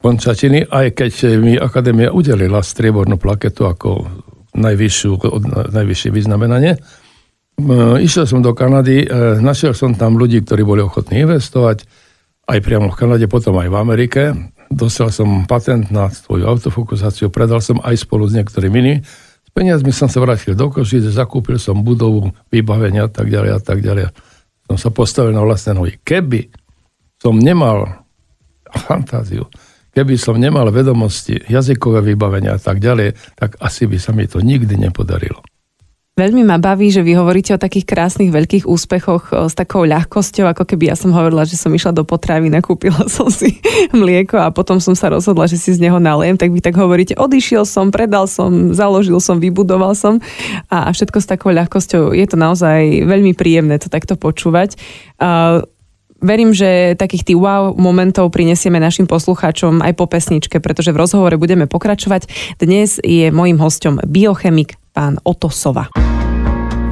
končatiny, 0.00 0.64
aj 0.66 0.96
keď 0.96 1.12
mi 1.36 1.54
akadémia 1.60 2.08
udelila 2.10 2.64
striebornú 2.64 3.20
plaketu 3.20 3.68
ako 3.68 4.08
najvyššiu, 4.56 5.12
najvyššie 5.70 6.10
vyznamenanie. 6.10 6.72
E, 6.74 6.78
išiel 8.00 8.24
som 8.24 8.40
do 8.40 8.56
Kanady, 8.56 9.04
e, 9.04 9.06
našiel 9.38 9.76
som 9.76 9.92
tam 9.94 10.16
ľudí, 10.16 10.40
ktorí 10.42 10.64
boli 10.64 10.80
ochotní 10.80 11.22
investovať, 11.22 11.84
aj 12.50 12.58
priamo 12.64 12.90
v 12.90 12.98
Kanade, 12.98 13.26
potom 13.30 13.60
aj 13.60 13.68
v 13.70 13.76
Amerike. 13.76 14.22
dostal 14.70 15.10
som 15.10 15.50
patent 15.50 15.90
na 15.90 16.10
svoju 16.10 16.46
autofokusáciu, 16.46 17.30
predal 17.30 17.58
som 17.58 17.82
aj 17.82 18.06
spolu 18.06 18.26
s 18.30 18.34
niektorými 18.38 18.76
inými. 18.78 19.02
S 19.46 19.50
peniazmi 19.50 19.90
som 19.90 20.06
sa 20.06 20.22
vrátil 20.22 20.54
do 20.54 20.70
Košic, 20.70 21.10
zakúpil 21.10 21.58
som 21.58 21.82
budovu, 21.82 22.30
vybavenia 22.54 23.06
a 23.06 23.10
tak 23.10 23.26
ďalej 23.26 23.50
a 23.58 23.60
tak 23.60 23.82
ďalej. 23.82 24.14
Som 24.70 24.78
sa 24.78 24.90
postavil 24.94 25.34
na 25.34 25.42
vlastné 25.42 25.74
nohy. 25.74 25.98
Keby 25.98 26.54
som 27.18 27.34
nemal 27.34 28.06
fantáziu, 28.86 29.50
keby 29.94 30.14
som 30.16 30.38
nemal 30.38 30.70
vedomosti, 30.70 31.38
jazykové 31.46 32.02
vybavenia 32.02 32.56
a 32.56 32.60
tak 32.60 32.78
ďalej, 32.78 33.16
tak 33.36 33.58
asi 33.58 33.86
by 33.86 33.98
sa 33.98 34.10
mi 34.14 34.26
to 34.26 34.42
nikdy 34.42 34.78
nepodarilo. 34.78 35.42
Veľmi 36.20 36.44
ma 36.44 36.60
baví, 36.60 36.92
že 36.92 37.00
vy 37.00 37.16
hovoríte 37.16 37.56
o 37.56 37.62
takých 37.62 37.88
krásnych 37.88 38.28
veľkých 38.28 38.68
úspechoch 38.68 39.32
s 39.32 39.56
takou 39.56 39.88
ľahkosťou, 39.88 40.52
ako 40.52 40.68
keby 40.68 40.92
ja 40.92 40.96
som 40.98 41.16
hovorila, 41.16 41.48
že 41.48 41.56
som 41.56 41.72
išla 41.72 41.96
do 41.96 42.04
potravy, 42.04 42.52
nakúpila 42.52 43.08
som 43.16 43.32
si 43.32 43.56
mlieko 43.96 44.36
a 44.36 44.52
potom 44.52 44.76
som 44.84 44.92
sa 44.92 45.08
rozhodla, 45.08 45.48
že 45.48 45.56
si 45.56 45.72
z 45.72 45.80
neho 45.80 45.96
naliem, 45.96 46.36
tak 46.36 46.52
vy 46.52 46.60
tak 46.60 46.76
hovoríte, 46.76 47.16
odišiel 47.16 47.64
som, 47.64 47.88
predal 47.88 48.28
som, 48.28 48.76
založil 48.76 49.16
som, 49.16 49.40
vybudoval 49.40 49.96
som 49.96 50.20
a 50.68 50.92
všetko 50.92 51.24
s 51.24 51.30
takou 51.30 51.56
ľahkosťou. 51.56 52.12
Je 52.12 52.26
to 52.28 52.36
naozaj 52.36 53.06
veľmi 53.08 53.32
príjemné 53.32 53.80
to 53.80 53.88
takto 53.88 54.12
počúvať. 54.20 54.76
Verím, 56.20 56.52
že 56.52 57.00
takých 57.00 57.32
tých 57.32 57.38
wow 57.40 57.72
momentov 57.80 58.28
prinesieme 58.28 58.76
našim 58.76 59.08
poslucháčom 59.08 59.80
aj 59.80 59.92
po 59.96 60.04
pesničke, 60.04 60.60
pretože 60.60 60.92
v 60.92 61.00
rozhovore 61.00 61.36
budeme 61.40 61.64
pokračovať. 61.64 62.28
Dnes 62.60 63.00
je 63.00 63.32
mojim 63.32 63.56
hostom 63.56 63.96
biochemik 64.04 64.76
pán 64.92 65.16
Otosova. 65.24 65.88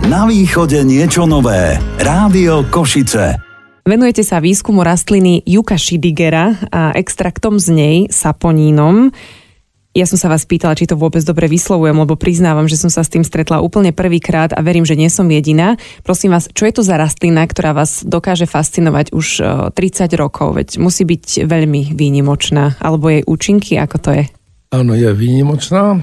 Na 0.09 0.25
východe 0.25 0.81
niečo 0.89 1.29
nové. 1.29 1.77
Rádio 2.01 2.65
Košice. 2.73 3.37
Venujete 3.85 4.25
sa 4.25 4.41
výskumu 4.41 4.81
rastliny 4.81 5.45
Juka 5.45 5.77
Shidigera 5.77 6.57
a 6.73 6.93
extraktom 6.97 7.61
z 7.61 7.69
nej, 7.73 7.97
saponínom. 8.09 9.13
Ja 9.99 10.07
som 10.07 10.15
sa 10.15 10.31
vás 10.31 10.47
pýtala, 10.47 10.79
či 10.79 10.87
to 10.87 10.95
vôbec 10.95 11.27
dobre 11.27 11.51
vyslovujem, 11.51 11.99
lebo 11.99 12.15
priznávam, 12.15 12.71
že 12.71 12.79
som 12.79 12.87
sa 12.87 13.03
s 13.03 13.11
tým 13.11 13.27
stretla 13.27 13.59
úplne 13.59 13.91
prvýkrát 13.91 14.55
a 14.55 14.63
verím, 14.63 14.87
že 14.87 14.95
nie 14.95 15.11
som 15.11 15.27
jediná. 15.27 15.75
Prosím 16.07 16.39
vás, 16.39 16.47
čo 16.55 16.71
je 16.71 16.79
to 16.79 16.87
za 16.87 16.95
rastlina, 16.95 17.43
ktorá 17.43 17.75
vás 17.75 18.07
dokáže 18.07 18.47
fascinovať 18.47 19.11
už 19.11 19.43
30 19.75 20.07
rokov? 20.15 20.55
Veď 20.55 20.79
musí 20.79 21.03
byť 21.03 21.51
veľmi 21.51 21.99
výnimočná. 21.99 22.79
Alebo 22.79 23.11
jej 23.11 23.27
účinky, 23.27 23.75
ako 23.75 23.97
to 23.99 24.11
je? 24.15 24.25
Áno, 24.71 24.95
je 24.95 25.11
výnimočná. 25.11 25.99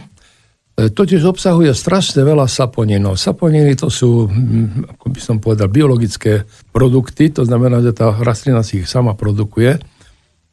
E, 0.75 0.91
totiž 0.91 1.23
obsahuje 1.23 1.71
strašne 1.71 2.19
veľa 2.27 2.51
saponinov. 2.51 3.15
Saponiny 3.15 3.79
to 3.79 3.87
sú, 3.87 4.27
ako 4.91 5.07
by 5.07 5.19
som 5.23 5.39
povedal, 5.39 5.71
biologické 5.71 6.43
produkty, 6.75 7.31
to 7.31 7.47
znamená, 7.47 7.79
že 7.79 7.95
tá 7.95 8.11
rastlina 8.11 8.59
si 8.59 8.83
ich 8.83 8.91
sama 8.91 9.15
produkuje 9.15 9.79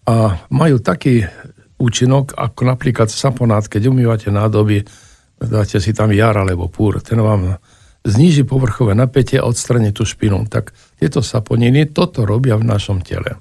a 0.06 0.46
majú 0.46 0.78
taký 0.78 1.26
účinok, 1.82 2.38
ako 2.38 2.62
napríklad 2.70 3.10
saponát, 3.10 3.66
keď 3.66 3.90
umývate 3.90 4.30
nádoby, 4.30 4.86
dáte 5.42 5.82
si 5.82 5.90
tam 5.90 6.14
jar 6.14 6.38
alebo 6.38 6.70
púr, 6.70 7.02
ten 7.02 7.18
vám 7.18 7.58
zníži 8.06 8.46
povrchové 8.46 8.94
napätie 8.94 9.42
a 9.42 9.46
odstraní 9.46 9.90
tú 9.90 10.06
špinu. 10.06 10.46
Tak 10.46 10.74
tieto 10.98 11.22
saponiny 11.22 11.90
toto 11.90 12.22
robia 12.22 12.58
v 12.58 12.66
našom 12.66 13.02
tele. 13.02 13.38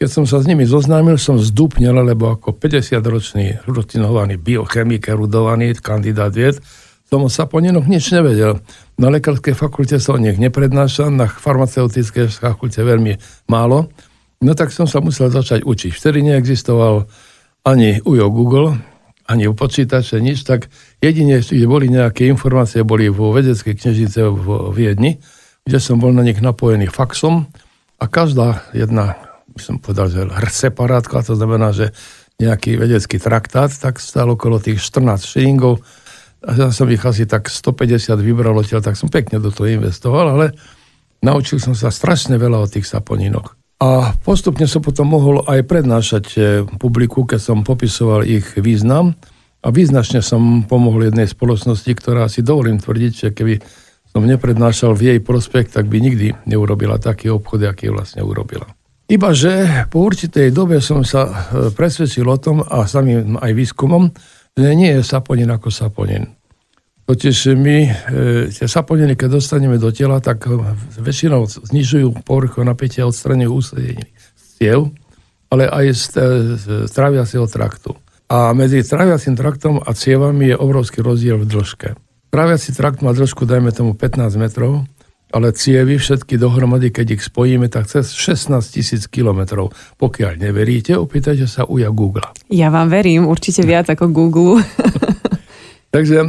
Keď 0.00 0.08
som 0.08 0.24
sa 0.24 0.40
s 0.40 0.48
nimi 0.48 0.64
zoznámil, 0.64 1.20
som 1.20 1.36
zdupnil, 1.36 1.92
lebo 1.92 2.32
ako 2.32 2.56
50-ročný 2.56 3.68
rutinovaný 3.68 4.40
biochemik, 4.40 5.12
erudovaný 5.12 5.76
kandidát 5.76 6.32
vied, 6.32 6.56
som 7.10 7.26
o 7.26 7.28
saponinoch 7.28 7.84
nič 7.90 8.14
nevedel. 8.14 8.62
Na 8.96 9.10
lekárskej 9.10 9.52
fakulte 9.52 9.98
sa 9.98 10.16
o 10.16 10.22
nich 10.22 10.38
neprednášam, 10.38 11.18
na 11.18 11.26
farmaceutickej 11.28 12.32
fakulte 12.32 12.80
veľmi 12.80 13.44
málo. 13.50 13.90
No 14.40 14.56
tak 14.56 14.72
som 14.72 14.88
sa 14.88 15.04
musel 15.04 15.28
začať 15.28 15.68
učiť. 15.68 15.92
Vtedy 15.92 16.24
neexistoval 16.24 17.10
ani 17.64 18.00
ujo 18.04 18.30
Google, 18.30 18.78
ani 19.26 19.46
u 19.46 19.54
počítače, 19.54 20.20
nič, 20.20 20.42
tak 20.42 20.66
jedine, 20.98 21.38
kde 21.38 21.66
boli 21.70 21.86
nejaké 21.86 22.26
informácie, 22.26 22.82
boli 22.82 23.06
vo 23.06 23.30
vedeckej 23.30 23.78
knižnice 23.78 24.20
v 24.26 24.46
Viedni, 24.74 25.22
kde 25.62 25.78
som 25.78 26.02
bol 26.02 26.10
na 26.10 26.26
nich 26.26 26.42
napojený 26.42 26.90
faxom 26.90 27.46
a 28.00 28.04
každá 28.10 28.66
jedna, 28.74 29.14
by 29.54 29.60
som 29.62 29.76
povedal, 29.78 30.10
že 30.10 30.26
separátka, 30.50 31.22
to 31.22 31.38
znamená, 31.38 31.70
že 31.70 31.92
nejaký 32.40 32.80
vedecký 32.80 33.20
traktát, 33.20 33.68
tak 33.68 34.00
stál 34.00 34.32
okolo 34.32 34.56
tých 34.56 34.80
14 34.80 35.28
šilingov. 35.28 35.84
A 36.40 36.56
ja 36.56 36.68
som 36.72 36.88
ich 36.88 37.04
asi 37.04 37.28
tak 37.28 37.52
150 37.52 38.16
vybral 38.24 38.56
odtiaľ, 38.56 38.80
tak 38.80 38.96
som 38.96 39.12
pekne 39.12 39.36
do 39.36 39.52
toho 39.52 39.68
investoval, 39.68 40.40
ale 40.40 40.56
naučil 41.20 41.60
som 41.60 41.76
sa 41.76 41.92
strašne 41.92 42.40
veľa 42.40 42.64
o 42.64 42.66
tých 42.66 42.88
saponinoch. 42.88 43.59
A 43.80 44.12
postupne 44.20 44.68
som 44.68 44.84
potom 44.84 45.08
mohol 45.08 45.40
aj 45.48 45.64
prednášať 45.64 46.24
e, 46.36 46.40
publiku, 46.76 47.24
keď 47.24 47.40
som 47.40 47.58
popisoval 47.64 48.28
ich 48.28 48.44
význam. 48.60 49.16
A 49.64 49.72
význačne 49.72 50.20
som 50.20 50.68
pomohol 50.68 51.08
jednej 51.08 51.24
spoločnosti, 51.24 51.88
ktorá 51.88 52.28
si 52.28 52.44
dovolím 52.44 52.76
tvrdiť, 52.76 53.12
že 53.12 53.28
keby 53.32 53.56
som 54.12 54.28
neprednášal 54.28 54.92
v 54.92 55.16
jej 55.16 55.18
prospekt, 55.24 55.72
tak 55.72 55.88
by 55.88 55.96
nikdy 55.96 56.36
neurobila 56.44 57.00
taký 57.00 57.32
obchod, 57.32 57.72
aký 57.72 57.88
vlastne 57.88 58.20
urobila. 58.20 58.68
Iba 59.10 59.32
že 59.32 59.86
po 59.88 60.04
určitej 60.04 60.52
dobe 60.52 60.84
som 60.84 61.00
sa 61.00 61.24
e, 61.24 61.32
presvedčil 61.72 62.28
o 62.28 62.36
tom 62.36 62.60
a 62.60 62.84
samým 62.84 63.40
aj 63.40 63.52
výskumom, 63.56 64.12
že 64.60 64.76
nie 64.76 64.92
je 64.92 65.00
saponin 65.00 65.48
ako 65.48 65.72
saponin. 65.72 66.39
Totiž 67.10 67.58
my 67.58 67.76
e, 67.82 67.90
tie 68.54 68.70
saponiny, 68.70 69.18
keď 69.18 69.42
dostaneme 69.42 69.82
do 69.82 69.90
tela, 69.90 70.22
tak 70.22 70.46
väčšinou 70.94 71.42
znižujú 71.50 72.22
povrchové 72.22 72.62
napätie 72.62 73.02
a 73.02 73.10
odstraňujú 73.10 73.50
úsledenie 73.50 74.06
stiev, 74.38 74.94
ale 75.50 75.66
aj 75.66 75.86
z, 75.90 76.04
e, 76.14 76.26
z 76.54 76.66
traviacieho 76.86 77.50
traktu. 77.50 77.98
A 78.30 78.54
medzi 78.54 78.86
traviacím 78.86 79.34
traktom 79.34 79.82
a 79.82 79.90
cievami 79.90 80.54
je 80.54 80.56
obrovský 80.62 81.02
rozdiel 81.02 81.42
v 81.42 81.50
dĺžke. 81.50 81.98
Traviací 82.30 82.70
trakt 82.78 83.02
má 83.02 83.10
dĺžku, 83.10 83.42
dajme 83.42 83.74
tomu 83.74 83.98
15 83.98 84.30
metrov, 84.38 84.86
ale 85.34 85.50
cievy 85.50 85.98
všetky 85.98 86.38
dohromady, 86.38 86.94
keď 86.94 87.18
ich 87.18 87.26
spojíme, 87.26 87.66
tak 87.66 87.90
cez 87.90 88.14
16 88.14 88.54
tisíc 88.70 89.10
kilometrov. 89.10 89.74
Pokiaľ 89.98 90.38
neveríte, 90.38 90.94
opýtajte 90.94 91.50
sa 91.50 91.66
uja 91.66 91.90
Google. 91.90 92.30
Ja 92.54 92.70
vám 92.70 92.86
verím, 92.86 93.26
určite 93.26 93.66
viac 93.66 93.90
ako 93.90 94.14
Google. 94.14 94.62
Takže 95.90 96.16
e, 96.22 96.26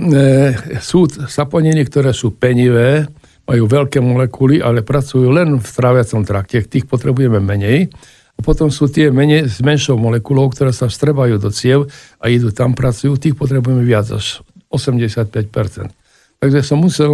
sú 0.82 1.06
saponiny, 1.08 1.86
ktoré 1.86 2.18
sú 2.18 2.34
penivé, 2.34 3.06
majú 3.46 3.70
veľké 3.70 4.02
molekuly, 4.02 4.58
ale 4.58 4.82
pracujú 4.82 5.30
len 5.30 5.62
v 5.62 5.70
tráviacom 5.70 6.26
trakte, 6.26 6.66
tých 6.66 6.90
potrebujeme 6.90 7.38
menej. 7.38 7.94
A 8.38 8.40
potom 8.42 8.74
sú 8.74 8.90
tie 8.90 9.14
menej, 9.14 9.46
s 9.46 9.62
menšou 9.62 10.02
molekulou, 10.02 10.50
ktoré 10.50 10.74
sa 10.74 10.90
vstrebajú 10.90 11.38
do 11.38 11.54
ciev 11.54 11.94
a 12.18 12.34
idú 12.34 12.50
tam, 12.50 12.74
pracujú, 12.74 13.22
tých 13.22 13.38
potrebujeme 13.38 13.86
viac, 13.86 14.10
až 14.10 14.42
85%. 14.74 15.94
Takže 16.42 16.60
som 16.66 16.82
musel 16.82 17.14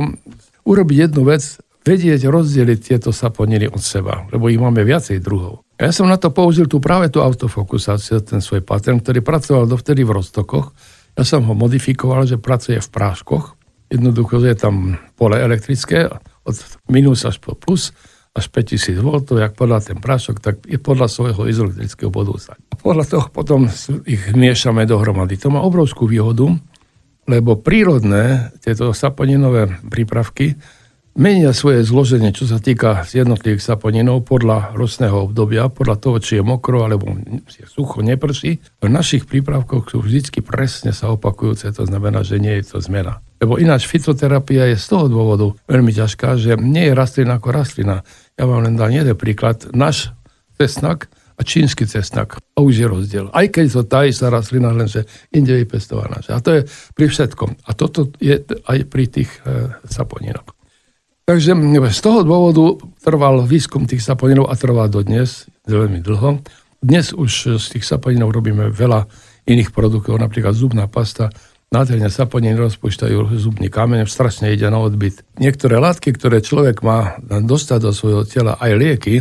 urobiť 0.64 1.12
jednu 1.12 1.28
vec, 1.28 1.44
vedieť 1.84 2.32
rozdeliť 2.32 2.80
tieto 2.80 3.10
saponiny 3.12 3.68
od 3.68 3.80
seba, 3.80 4.28
lebo 4.32 4.48
ich 4.48 4.60
máme 4.60 4.84
viacej 4.88 5.20
druhov. 5.20 5.68
Ja 5.80 5.92
som 5.96 6.08
na 6.08 6.20
to 6.20 6.32
použil 6.32 6.68
tu 6.68 6.84
práve 6.84 7.08
tú 7.08 7.24
autofokusáciu, 7.24 8.24
ten 8.24 8.44
svoj 8.44 8.64
patent, 8.64 9.04
ktorý 9.04 9.20
pracoval 9.24 9.68
dovtedy 9.68 10.04
v 10.04 10.16
roztokoch, 10.20 10.76
ja 11.18 11.24
som 11.26 11.42
ho 11.50 11.54
modifikoval, 11.58 12.30
že 12.30 12.38
pracuje 12.38 12.78
v 12.78 12.90
práškoch. 12.94 13.58
Jednoducho 13.90 14.38
je 14.46 14.54
tam 14.54 15.02
pole 15.18 15.42
elektrické 15.42 16.14
od 16.46 16.56
minus 16.88 17.26
až 17.26 17.42
po 17.42 17.58
plus 17.58 17.90
až 18.38 18.54
5000 18.54 19.02
V, 19.02 19.10
jak 19.42 19.58
podľa 19.58 19.82
ten 19.82 19.98
prášok, 19.98 20.38
tak 20.38 20.62
je 20.70 20.78
podľa 20.78 21.10
svojho 21.10 21.50
izoelektrického 21.50 22.14
bodu. 22.14 22.38
Podľa 22.78 23.06
toho 23.10 23.26
potom 23.34 23.66
ich 24.06 24.22
miešame 24.38 24.86
dohromady. 24.86 25.42
To 25.42 25.50
má 25.50 25.66
obrovskú 25.66 26.06
výhodu, 26.06 26.54
lebo 27.26 27.58
prírodné 27.58 28.54
tieto 28.62 28.94
saponinové 28.94 29.82
prípravky 29.90 30.54
menia 31.18 31.50
svoje 31.52 31.82
zloženie, 31.82 32.30
čo 32.30 32.46
sa 32.46 32.62
týka 32.62 33.02
jednotlivých 33.10 33.66
saponinov 33.66 34.30
podľa 34.30 34.78
rostného 34.78 35.28
obdobia, 35.28 35.68
podľa 35.68 35.98
toho, 35.98 36.18
či 36.22 36.40
je 36.40 36.44
mokro 36.46 36.86
alebo 36.86 37.18
je 37.50 37.66
sucho, 37.66 38.06
neprší. 38.06 38.62
V 38.80 38.88
našich 38.88 39.26
prípravkoch 39.26 39.90
sú 39.90 40.06
vždy 40.06 40.46
presne 40.46 40.94
sa 40.94 41.10
opakujúce, 41.10 41.74
to 41.74 41.84
znamená, 41.90 42.22
že 42.22 42.38
nie 42.38 42.62
je 42.62 42.70
to 42.70 42.78
zmena. 42.80 43.20
Lebo 43.42 43.58
ináč 43.58 43.90
fitoterapia 43.90 44.70
je 44.70 44.78
z 44.78 44.86
toho 44.86 45.10
dôvodu 45.10 45.58
veľmi 45.66 45.90
ťažká, 45.90 46.38
že 46.38 46.54
nie 46.62 46.90
je 46.90 46.94
rastlina 46.94 47.42
ako 47.42 47.50
rastlina. 47.50 48.06
Ja 48.38 48.46
vám 48.46 48.70
len 48.70 48.78
dám 48.78 48.94
jeden 48.94 49.18
príklad. 49.18 49.66
Náš 49.74 50.14
cesnak 50.58 51.10
a 51.38 51.46
čínsky 51.46 51.86
cesnak. 51.86 52.42
A 52.58 52.66
už 52.66 52.74
je 52.82 52.88
rozdiel. 52.90 53.26
Aj 53.30 53.46
keď 53.46 53.66
to 53.70 53.82
tá 53.86 54.10
istá 54.10 54.34
rastlina, 54.34 54.74
lenže 54.74 55.06
inde 55.30 55.54
je 55.54 55.70
pestovaná. 55.70 56.18
A 56.34 56.42
to 56.42 56.62
je 56.62 56.62
pri 56.98 57.06
všetkom. 57.14 57.62
A 57.70 57.72
toto 57.78 58.10
je 58.18 58.42
aj 58.66 58.80
pri 58.90 59.06
tých 59.06 59.30
e, 59.46 59.70
saponinoch. 59.86 60.57
Takže 61.28 61.60
z 61.92 62.00
toho 62.00 62.24
dôvodu 62.24 62.80
trval 63.04 63.44
výskum 63.44 63.84
tých 63.84 64.00
saponinov 64.00 64.48
a 64.48 64.56
trvá 64.56 64.88
dodnes, 64.88 65.52
veľmi 65.68 66.00
dlho. 66.00 66.40
Dnes 66.80 67.12
už 67.12 67.60
z 67.60 67.66
tých 67.76 67.84
saponinov 67.84 68.32
robíme 68.32 68.72
veľa 68.72 69.12
iných 69.44 69.76
produktov, 69.76 70.24
napríklad 70.24 70.56
zubná 70.56 70.88
pasta, 70.88 71.28
nádherne 71.68 72.08
saponiny 72.08 72.56
rozpúšťajú 72.56 73.36
zubný 73.44 73.68
kameň, 73.68 74.08
strašne 74.08 74.56
ide 74.56 74.72
na 74.72 74.80
odbyt. 74.80 75.28
Niektoré 75.36 75.84
látky, 75.84 76.16
ktoré 76.16 76.40
človek 76.40 76.80
má 76.80 77.20
dostať 77.20 77.80
do 77.84 77.92
svojho 77.92 78.24
tela, 78.24 78.56
aj 78.64 78.72
lieky, 78.80 79.20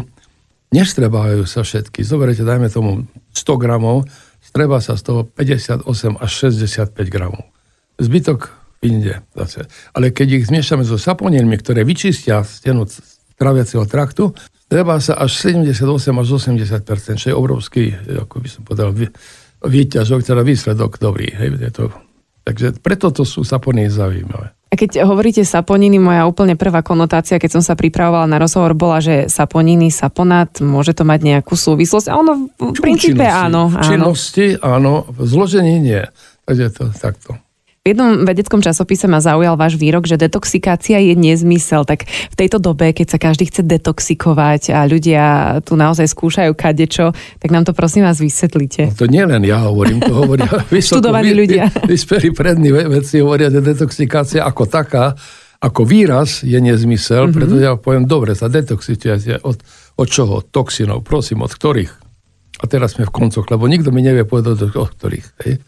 nestrebávajú 0.70 1.42
sa 1.42 1.66
všetky. 1.66 2.06
Zoberete, 2.06 2.46
dajme 2.46 2.70
tomu 2.70 3.10
100 3.34 3.58
gramov, 3.58 4.06
treba 4.54 4.78
sa 4.78 4.94
z 4.94 5.10
toho 5.10 5.20
58 5.26 5.82
až 6.22 6.30
65 6.54 6.94
gramov. 7.10 7.42
Zbytok 7.98 8.55
inde 8.85 9.25
zase. 9.33 9.68
Ale 9.97 10.12
keď 10.12 10.42
ich 10.42 10.45
zmiešame 10.49 10.85
so 10.85 11.00
saponinmi, 11.00 11.56
ktoré 11.61 11.83
vyčistia 11.87 12.45
stenu 12.45 12.85
traviaceho 13.37 13.85
traktu, 13.85 14.33
treba 14.68 14.99
sa 14.99 15.16
až 15.21 15.52
78 15.52 15.83
až 16.16 16.28
80 16.40 17.16
čo 17.16 17.26
je 17.30 17.35
obrovský, 17.37 17.95
ako 18.26 18.37
by 18.42 18.49
som 18.49 18.62
povedal, 18.64 18.90
výťažok, 19.64 20.21
teda 20.25 20.42
výsledok 20.42 20.99
dobrý. 20.99 21.30
Hej, 21.33 21.61
je 21.61 21.71
to, 21.73 21.85
takže 22.45 22.80
preto 22.80 23.12
to 23.12 23.23
sú 23.25 23.45
saponiny 23.45 23.88
zaujímavé. 23.92 24.56
A 24.66 24.75
keď 24.75 25.06
hovoríte 25.06 25.47
saponiny, 25.47 26.02
moja 26.02 26.26
úplne 26.26 26.59
prvá 26.59 26.83
konotácia, 26.83 27.38
keď 27.38 27.59
som 27.59 27.62
sa 27.62 27.78
pripravovala 27.78 28.26
na 28.26 28.42
rozhovor, 28.42 28.75
bola, 28.75 28.99
že 28.99 29.30
saponiny, 29.30 29.95
saponát, 29.95 30.50
môže 30.59 30.90
to 30.90 31.06
mať 31.06 31.23
nejakú 31.23 31.54
súvislosť. 31.54 32.11
A 32.11 32.18
ono 32.18 32.50
v 32.59 32.80
princípe 32.83 33.23
áno. 33.23 33.71
V 33.71 33.78
činnosti 33.78 34.59
áno, 34.59 35.06
v 35.06 35.23
zložení 35.23 35.78
nie. 35.78 36.02
Takže 36.50 36.66
to 36.75 36.83
takto. 36.99 37.38
V 37.86 37.94
jednom 37.94 38.26
vedeckom 38.26 38.58
časopise 38.58 39.06
ma 39.06 39.22
zaujal 39.22 39.54
váš 39.54 39.78
výrok, 39.78 40.10
že 40.10 40.18
detoxikácia 40.18 40.98
je 40.98 41.14
nezmysel. 41.14 41.86
Tak 41.86 42.10
v 42.10 42.34
tejto 42.34 42.58
dobe, 42.58 42.90
keď 42.90 43.14
sa 43.14 43.18
každý 43.22 43.46
chce 43.46 43.62
detoxikovať 43.62 44.74
a 44.74 44.90
ľudia 44.90 45.22
tu 45.62 45.78
naozaj 45.78 46.10
skúšajú 46.10 46.50
kadečo, 46.58 47.14
tak 47.38 47.54
nám 47.54 47.62
to 47.62 47.70
prosím 47.70 48.02
vás 48.02 48.18
vysvetlíte. 48.18 48.90
No 48.90 48.98
to 48.98 49.06
nie 49.06 49.22
len 49.22 49.38
ja 49.46 49.62
hovorím, 49.70 50.02
to 50.02 50.10
hovoria 50.10 50.50
Študovaní 50.74 51.30
ľudia. 51.30 51.70
Vyspelí 51.86 52.34
prední 52.34 52.74
vedci 52.74 53.22
hovoria, 53.22 53.54
že 53.54 53.62
detoxikácia 53.62 54.42
ako 54.42 54.66
taká, 54.66 55.14
ako 55.62 55.86
výraz 55.86 56.42
je 56.42 56.58
nezmysel, 56.58 57.30
mm-hmm. 57.30 57.38
pretože 57.38 57.62
ja 57.70 57.78
poviem, 57.78 58.02
dobre, 58.02 58.34
sa 58.34 58.50
detoxikácia 58.50 59.38
od, 59.46 59.62
od 59.94 60.08
čoho? 60.10 60.42
Toxinov, 60.42 61.06
prosím, 61.06 61.46
od 61.46 61.54
ktorých? 61.54 61.94
A 62.58 62.66
teraz 62.66 62.98
sme 62.98 63.06
v 63.06 63.14
koncoch, 63.14 63.46
lebo 63.46 63.70
nikto 63.70 63.94
mi 63.94 64.02
nevie 64.02 64.26
povedať, 64.26 64.74
od 64.74 64.90
ktorých. 64.90 65.28
Hej? 65.46 65.62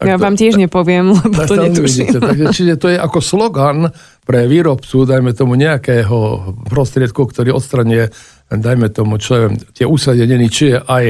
Ja 0.00 0.16
to, 0.16 0.24
vám 0.24 0.36
tiež 0.40 0.56
nepoviem, 0.56 1.12
lebo 1.12 1.40
to 1.44 1.60
netuším. 1.60 2.16
Takže, 2.16 2.44
čiže 2.56 2.74
to 2.80 2.88
je 2.88 2.96
ako 2.96 3.20
slogan 3.20 3.92
pre 4.24 4.48
výrobcu, 4.48 5.04
dajme 5.04 5.36
tomu 5.36 5.60
nejakého 5.60 6.52
prostriedku, 6.72 7.28
ktorý 7.28 7.52
odstranie, 7.52 8.08
dajme 8.48 8.88
tomu, 8.88 9.20
čo 9.20 9.32
je, 9.36 9.46
tie 9.76 9.84
usadeniny, 9.84 10.48
či 10.48 10.72
je 10.72 10.78
aj 10.80 11.04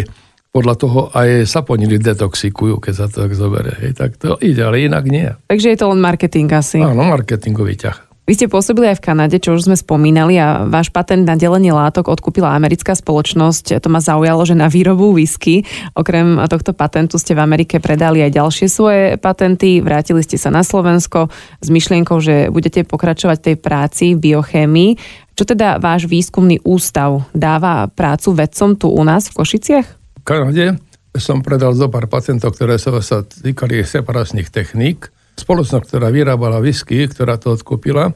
podľa 0.51 0.75
toho 0.75 1.01
aj 1.15 1.47
saponiny 1.47 2.03
detoxikujú, 2.03 2.83
keď 2.83 2.95
sa 2.99 3.07
to 3.07 3.23
tak 3.23 3.39
zoberie. 3.39 3.71
Hej, 3.79 3.93
tak 3.95 4.19
to 4.19 4.35
ide, 4.43 4.67
ale 4.67 4.83
inak 4.83 5.07
nie. 5.07 5.31
Takže 5.47 5.71
je 5.71 5.79
to 5.79 5.87
len 5.95 6.03
marketing 6.03 6.51
asi. 6.51 6.83
Áno, 6.83 7.07
marketingový 7.07 7.79
ťah. 7.79 8.10
Vy 8.31 8.39
ste 8.39 8.47
pôsobili 8.47 8.87
aj 8.87 9.03
v 9.03 9.07
Kanade, 9.11 9.43
čo 9.43 9.59
už 9.59 9.67
sme 9.67 9.75
spomínali 9.75 10.39
a 10.39 10.63
váš 10.63 10.95
patent 10.95 11.27
na 11.27 11.35
delenie 11.35 11.75
látok 11.75 12.07
odkúpila 12.07 12.55
americká 12.55 12.95
spoločnosť. 12.95 13.83
To 13.83 13.91
ma 13.91 13.99
zaujalo, 13.99 14.47
že 14.47 14.55
na 14.55 14.71
výrobu 14.71 15.11
whisky, 15.19 15.67
okrem 15.99 16.39
tohto 16.47 16.71
patentu 16.71 17.19
ste 17.19 17.35
v 17.35 17.43
Amerike 17.43 17.83
predali 17.83 18.23
aj 18.23 18.39
ďalšie 18.39 18.67
svoje 18.71 19.03
patenty, 19.19 19.83
vrátili 19.83 20.23
ste 20.23 20.39
sa 20.39 20.55
na 20.55 20.63
Slovensko 20.63 21.27
s 21.59 21.69
myšlienkou, 21.75 22.23
že 22.23 22.55
budete 22.55 22.87
pokračovať 22.87 23.51
tej 23.51 23.57
práci 23.59 24.15
v 24.15 24.31
biochémii. 24.31 24.91
Čo 25.35 25.51
teda 25.51 25.83
váš 25.83 26.07
výskumný 26.07 26.63
ústav 26.63 27.27
dáva 27.35 27.91
prácu 27.91 28.31
vedcom 28.31 28.79
tu 28.79 28.95
u 28.95 29.03
nás 29.03 29.27
v 29.27 29.43
Košiciach? 29.43 29.87
V 29.91 30.23
Kanade 30.23 30.79
som 31.19 31.43
predal 31.43 31.75
zo 31.75 31.91
pár 31.91 32.07
patentov, 32.07 32.55
ktoré 32.55 32.79
sa, 32.79 32.95
týkali 33.27 33.83
separačných 33.83 34.55
techník 34.55 35.11
Spoločnosť, 35.41 35.89
ktorá 35.89 36.13
vyrábala 36.13 36.61
whisky, 36.61 37.09
ktorá 37.09 37.41
to 37.41 37.57
odkúpila, 37.57 38.13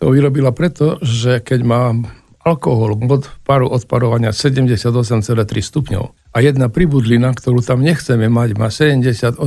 to 0.00 0.08
vyrobila 0.08 0.56
preto, 0.56 0.96
že 1.04 1.44
keď 1.44 1.60
má 1.62 1.92
alkohol 2.42 2.98
od 2.98 3.28
paru 3.46 3.70
odparovania 3.70 4.34
78,3 4.34 4.90
stupňov 5.62 6.04
a 6.34 6.36
jedna 6.42 6.66
pribudlina, 6.66 7.30
ktorú 7.30 7.62
tam 7.62 7.86
nechceme 7.86 8.26
mať, 8.26 8.48
má 8.58 8.66
78,4, 8.66 9.38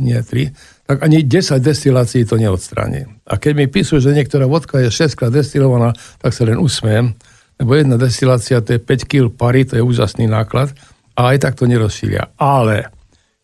nie 0.00 0.18
3, 0.22 0.88
tak 0.88 1.04
ani 1.04 1.20
10 1.20 1.60
destilácií 1.60 2.24
to 2.24 2.40
neodstráni. 2.40 3.06
A 3.28 3.36
keď 3.36 3.52
mi 3.58 3.66
píšu, 3.68 4.00
že 4.00 4.16
niektorá 4.16 4.48
vodka 4.48 4.80
je 4.80 4.88
6 4.88 5.18
krát 5.20 5.34
destilovaná, 5.34 5.92
tak 6.22 6.32
sa 6.32 6.48
len 6.48 6.56
usmiem, 6.56 7.12
lebo 7.60 7.76
jedna 7.76 8.00
destilácia 8.00 8.64
to 8.64 8.78
je 8.78 8.80
5 8.80 9.04
kg 9.04 9.28
pary, 9.28 9.68
to 9.68 9.76
je 9.76 9.84
úžasný 9.84 10.32
náklad 10.32 10.72
a 11.12 11.36
aj 11.36 11.44
tak 11.44 11.60
to 11.60 11.68
nerozšíria. 11.68 12.32
Ale 12.40 12.88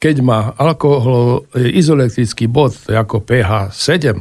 keď 0.06 0.22
má 0.22 0.54
alkohol 0.54 1.50
izoelektrický 1.58 2.46
bod, 2.46 2.78
to 2.78 2.94
je 2.94 2.98
ako 3.02 3.26
pH 3.26 3.74
7, 3.74 4.14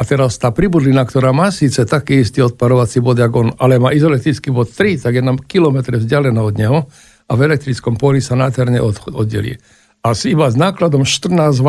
a 0.00 0.02
teraz 0.08 0.40
tá 0.40 0.48
pribudlina, 0.48 1.04
ktorá 1.04 1.28
má 1.36 1.52
síce 1.52 1.84
taký 1.84 2.24
istý 2.24 2.40
odparovací 2.40 3.04
bod, 3.04 3.20
ako 3.20 3.36
on, 3.36 3.50
ale 3.60 3.76
má 3.76 3.92
izoelektrický 3.92 4.48
bod 4.48 4.72
3, 4.72 5.04
tak 5.04 5.12
je 5.12 5.20
nám 5.20 5.44
kilometre 5.44 6.00
vzdialená 6.00 6.40
od 6.40 6.56
neho 6.56 6.88
a 7.28 7.32
v 7.36 7.40
elektrickom 7.52 8.00
poli 8.00 8.24
sa 8.24 8.32
náterne 8.32 8.80
od, 8.80 8.96
oddelí. 9.12 9.60
A 10.00 10.16
si 10.16 10.32
iba 10.32 10.48
s 10.48 10.56
nákladom 10.56 11.04
14 11.04 11.36
W 11.60 11.68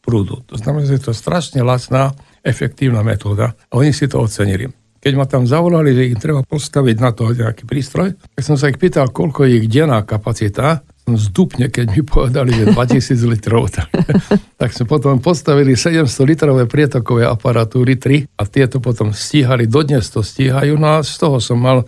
prúdu. 0.00 0.40
To 0.48 0.56
znamená, 0.56 0.88
že 0.88 0.96
je 0.96 1.12
to 1.12 1.12
strašne 1.12 1.60
lacná, 1.60 2.16
efektívna 2.40 3.04
metóda 3.04 3.52
a 3.68 3.72
oni 3.76 3.92
si 3.92 4.08
to 4.08 4.24
ocenili. 4.24 4.72
Keď 5.04 5.12
ma 5.12 5.28
tam 5.28 5.44
zavolali, 5.44 5.92
že 5.92 6.08
im 6.08 6.16
treba 6.16 6.40
postaviť 6.48 6.96
na 6.96 7.12
to 7.12 7.28
nejaký 7.28 7.68
prístroj, 7.68 8.16
tak 8.16 8.40
som 8.40 8.56
sa 8.56 8.72
ich 8.72 8.80
pýtal, 8.80 9.12
koľko 9.12 9.44
je 9.44 9.60
ich 9.60 9.68
denná 9.68 10.00
kapacita 10.08 10.80
zdupne, 11.14 11.70
keď 11.70 11.94
mi 11.94 12.02
povedali, 12.02 12.50
že 12.50 12.74
2000 12.74 13.14
litrov. 13.30 13.62
Tak, 13.76 13.92
tak 14.56 14.70
sme 14.72 14.88
potom 14.88 15.20
postavili 15.20 15.76
700 15.76 16.08
litrové 16.24 16.64
prietokové 16.64 17.28
aparatúry 17.28 18.00
3 18.00 18.40
a 18.40 18.42
tieto 18.48 18.80
potom 18.80 19.12
stíhali, 19.12 19.68
dodnes 19.68 20.08
to 20.08 20.24
stíhajú, 20.24 20.80
no 20.80 20.96
a 20.96 21.04
z 21.04 21.12
toho 21.18 21.42
som 21.42 21.60
mal, 21.60 21.84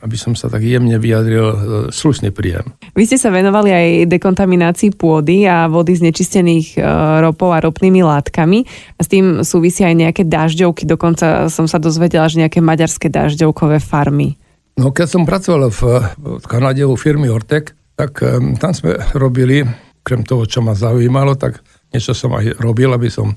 aby 0.00 0.16
som 0.16 0.32
sa 0.32 0.48
tak 0.48 0.64
jemne 0.64 0.96
vyjadril, 0.96 1.44
e, 1.44 1.56
slušný 1.92 2.32
príjem. 2.32 2.72
Vy 2.96 3.04
ste 3.04 3.18
sa 3.20 3.28
venovali 3.28 3.70
aj 3.74 3.86
dekontaminácii 4.08 4.96
pôdy 4.96 5.44
a 5.44 5.68
vody 5.68 6.00
znečistených 6.00 6.78
e, 6.78 6.86
ropou 7.20 7.52
a 7.52 7.60
ropnými 7.60 8.00
látkami 8.00 8.64
a 8.96 9.00
s 9.04 9.08
tým 9.10 9.44
súvisia 9.44 9.92
aj 9.92 9.96
nejaké 10.08 10.22
dažďovky, 10.24 10.88
dokonca 10.88 11.52
som 11.52 11.68
sa 11.68 11.76
dozvedela, 11.76 12.30
že 12.30 12.40
nejaké 12.40 12.64
maďarské 12.64 13.12
dažďovkové 13.12 13.84
farmy. 13.84 14.40
No 14.78 14.94
keď 14.94 15.06
som 15.10 15.26
pracoval 15.26 15.74
v, 15.74 15.82
v 16.16 16.46
Kanade 16.46 16.86
u 16.86 16.94
firmy 16.94 17.26
Ortek, 17.26 17.77
tak 17.98 18.22
tam 18.62 18.70
sme 18.70 18.94
robili, 19.18 19.66
krem 20.06 20.22
toho, 20.22 20.46
čo 20.46 20.62
ma 20.62 20.78
zaujímalo, 20.78 21.34
tak 21.34 21.58
niečo 21.90 22.14
som 22.14 22.30
aj 22.38 22.62
robil, 22.62 22.94
aby 22.94 23.10
som, 23.10 23.34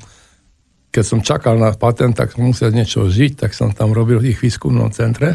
keď 0.93 1.03
som 1.03 1.19
čakal 1.25 1.57
na 1.57 1.73
patent, 1.73 2.13
tak 2.13 2.37
som 2.37 2.45
musel 2.45 2.69
niečo 2.69 3.09
žiť, 3.09 3.41
tak 3.41 3.51
som 3.57 3.73
tam 3.73 3.89
robil 3.89 4.21
v 4.21 4.37
ich 4.37 4.39
výskumnom 4.39 4.93
centre. 4.93 5.33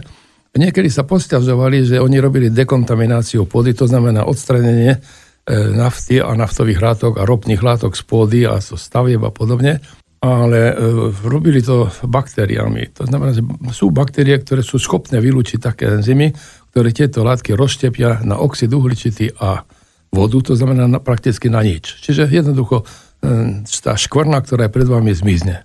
Niekedy 0.57 0.89
sa 0.89 1.05
posťažovali, 1.05 1.85
že 1.85 1.97
oni 2.01 2.17
robili 2.17 2.49
dekontamináciu 2.49 3.45
pôdy, 3.45 3.77
to 3.77 3.85
znamená 3.85 4.25
odstranenie 4.25 4.97
e, 4.97 4.99
nafty 5.77 6.17
a 6.17 6.33
naftových 6.33 6.81
látok 6.81 7.21
a 7.21 7.29
ropných 7.29 7.61
látok 7.61 7.93
z 7.93 8.03
pôdy 8.09 8.41
a 8.49 8.57
zo 8.65 8.81
stavieb 8.81 9.21
a 9.21 9.29
podobne, 9.29 9.85
ale 10.25 10.73
e, 10.73 10.75
robili 11.29 11.61
to 11.61 11.93
baktériami. 12.09 12.89
To 12.97 13.05
znamená, 13.05 13.37
že 13.37 13.45
sú 13.77 13.93
baktérie, 13.93 14.41
ktoré 14.41 14.65
sú 14.65 14.81
schopné 14.81 15.21
vylúčiť 15.21 15.61
také 15.61 15.93
enzymy, 15.93 16.33
ktoré 16.77 16.93
tieto 16.93 17.25
látky 17.25 17.57
rozštepia 17.57 18.21
na 18.21 18.37
oxid 18.37 18.69
uhličitý 18.69 19.33
a 19.41 19.65
vodu, 20.12 20.37
to 20.45 20.53
znamená 20.53 20.85
na, 20.85 21.01
prakticky 21.01 21.49
na 21.49 21.65
nič. 21.65 22.05
Čiže 22.05 22.29
jednoducho 22.29 22.85
e, 23.25 23.65
tá 23.81 23.97
škvrna, 23.97 24.45
ktorá 24.45 24.69
je 24.69 24.75
pred 24.77 24.85
vami, 24.85 25.17
zmizne. 25.17 25.65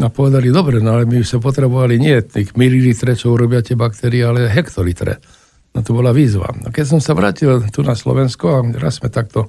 A 0.00 0.08
povedali, 0.08 0.48
dobre, 0.48 0.80
no 0.80 0.96
ale 0.96 1.04
my 1.04 1.20
sa 1.28 1.36
potrebovali 1.44 2.00
nie 2.00 2.16
tých 2.24 2.56
mililitre, 2.56 3.12
čo 3.12 3.36
urobia 3.36 3.60
tie 3.60 3.76
baktérie, 3.76 4.24
ale 4.24 4.48
hektolitre. 4.48 5.20
No 5.76 5.84
to 5.84 5.92
bola 5.92 6.16
výzva. 6.16 6.48
A 6.64 6.72
keď 6.72 6.96
som 6.96 7.04
sa 7.04 7.12
vrátil 7.12 7.60
tu 7.68 7.84
na 7.84 7.92
Slovensko 7.92 8.46
a 8.48 8.64
raz 8.80 8.96
sme 8.96 9.12
takto 9.12 9.44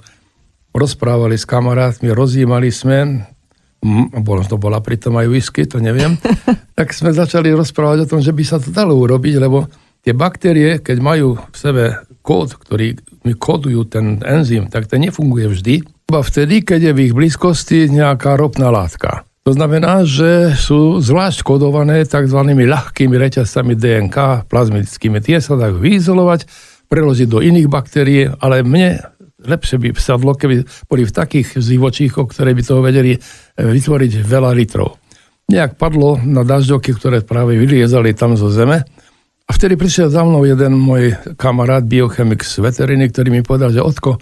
rozprávali 0.75 1.39
s 1.39 1.47
kamarátmi, 1.47 2.11
rozjímali 2.11 2.67
sme, 2.67 3.23
bolo, 4.19 4.43
to 4.43 4.59
bola 4.59 4.83
pritom 4.83 5.15
aj 5.15 5.31
whisky, 5.31 5.63
to 5.63 5.79
neviem, 5.79 6.19
tak 6.77 6.91
sme 6.91 7.15
začali 7.15 7.47
rozprávať 7.55 8.03
o 8.03 8.09
tom, 8.11 8.19
že 8.19 8.35
by 8.35 8.43
sa 8.43 8.59
to 8.59 8.75
dalo 8.75 8.99
urobiť, 8.99 9.39
lebo 9.39 9.71
tie 10.05 10.13
baktérie, 10.13 10.81
keď 10.81 10.97
majú 11.01 11.37
v 11.37 11.55
sebe 11.57 11.83
kód, 12.21 12.57
ktorý 12.57 12.97
kódujú 13.37 13.85
ten 13.89 14.21
enzym, 14.21 14.69
tak 14.69 14.89
ten 14.89 15.01
nefunguje 15.05 15.49
vždy. 15.49 15.75
Iba 16.09 16.21
vtedy, 16.21 16.65
keď 16.65 16.91
je 16.91 16.95
v 16.97 17.03
ich 17.09 17.13
blízkosti 17.13 17.89
nejaká 17.89 18.37
ropná 18.37 18.69
látka. 18.73 19.25
To 19.41 19.57
znamená, 19.57 20.05
že 20.05 20.53
sú 20.53 21.01
zvlášť 21.01 21.41
kodované 21.41 22.05
tzv. 22.05 22.37
ľahkými 22.45 23.17
reťazcami 23.17 23.73
DNK, 23.73 24.45
plazmickými. 24.45 25.17
Tie 25.17 25.41
sa 25.41 25.57
dajú 25.57 25.81
vyizolovať, 25.81 26.45
preložiť 26.85 27.25
do 27.25 27.41
iných 27.41 27.65
baktérií, 27.65 28.29
ale 28.37 28.61
mne 28.61 29.01
lepšie 29.41 29.81
by 29.81 29.97
sadlo, 29.97 30.37
keby 30.37 30.61
boli 30.85 31.09
v 31.09 31.15
takých 31.15 31.57
živočíchoch, 31.57 32.29
ktoré 32.29 32.53
by 32.53 32.61
toho 32.61 32.85
vedeli 32.85 33.17
eh, 33.17 33.21
vytvoriť 33.57 34.21
veľa 34.21 34.53
litrov. 34.53 35.01
Nejak 35.49 35.75
padlo 35.75 36.21
na 36.21 36.45
dažďovky, 36.45 36.93
ktoré 36.93 37.25
práve 37.25 37.57
vyliezali 37.57 38.13
tam 38.13 38.37
zo 38.37 38.53
zeme 38.53 38.85
a 39.51 39.55
vtedy 39.59 39.75
prišiel 39.75 40.07
za 40.07 40.23
mnou 40.23 40.47
jeden 40.47 40.79
môj 40.79 41.11
kamarát, 41.35 41.83
biochemik 41.83 42.39
z 42.39 42.63
veteriny, 42.63 43.11
ktorý 43.11 43.35
mi 43.35 43.43
povedal, 43.43 43.75
že 43.75 43.83
Otko, 43.83 44.15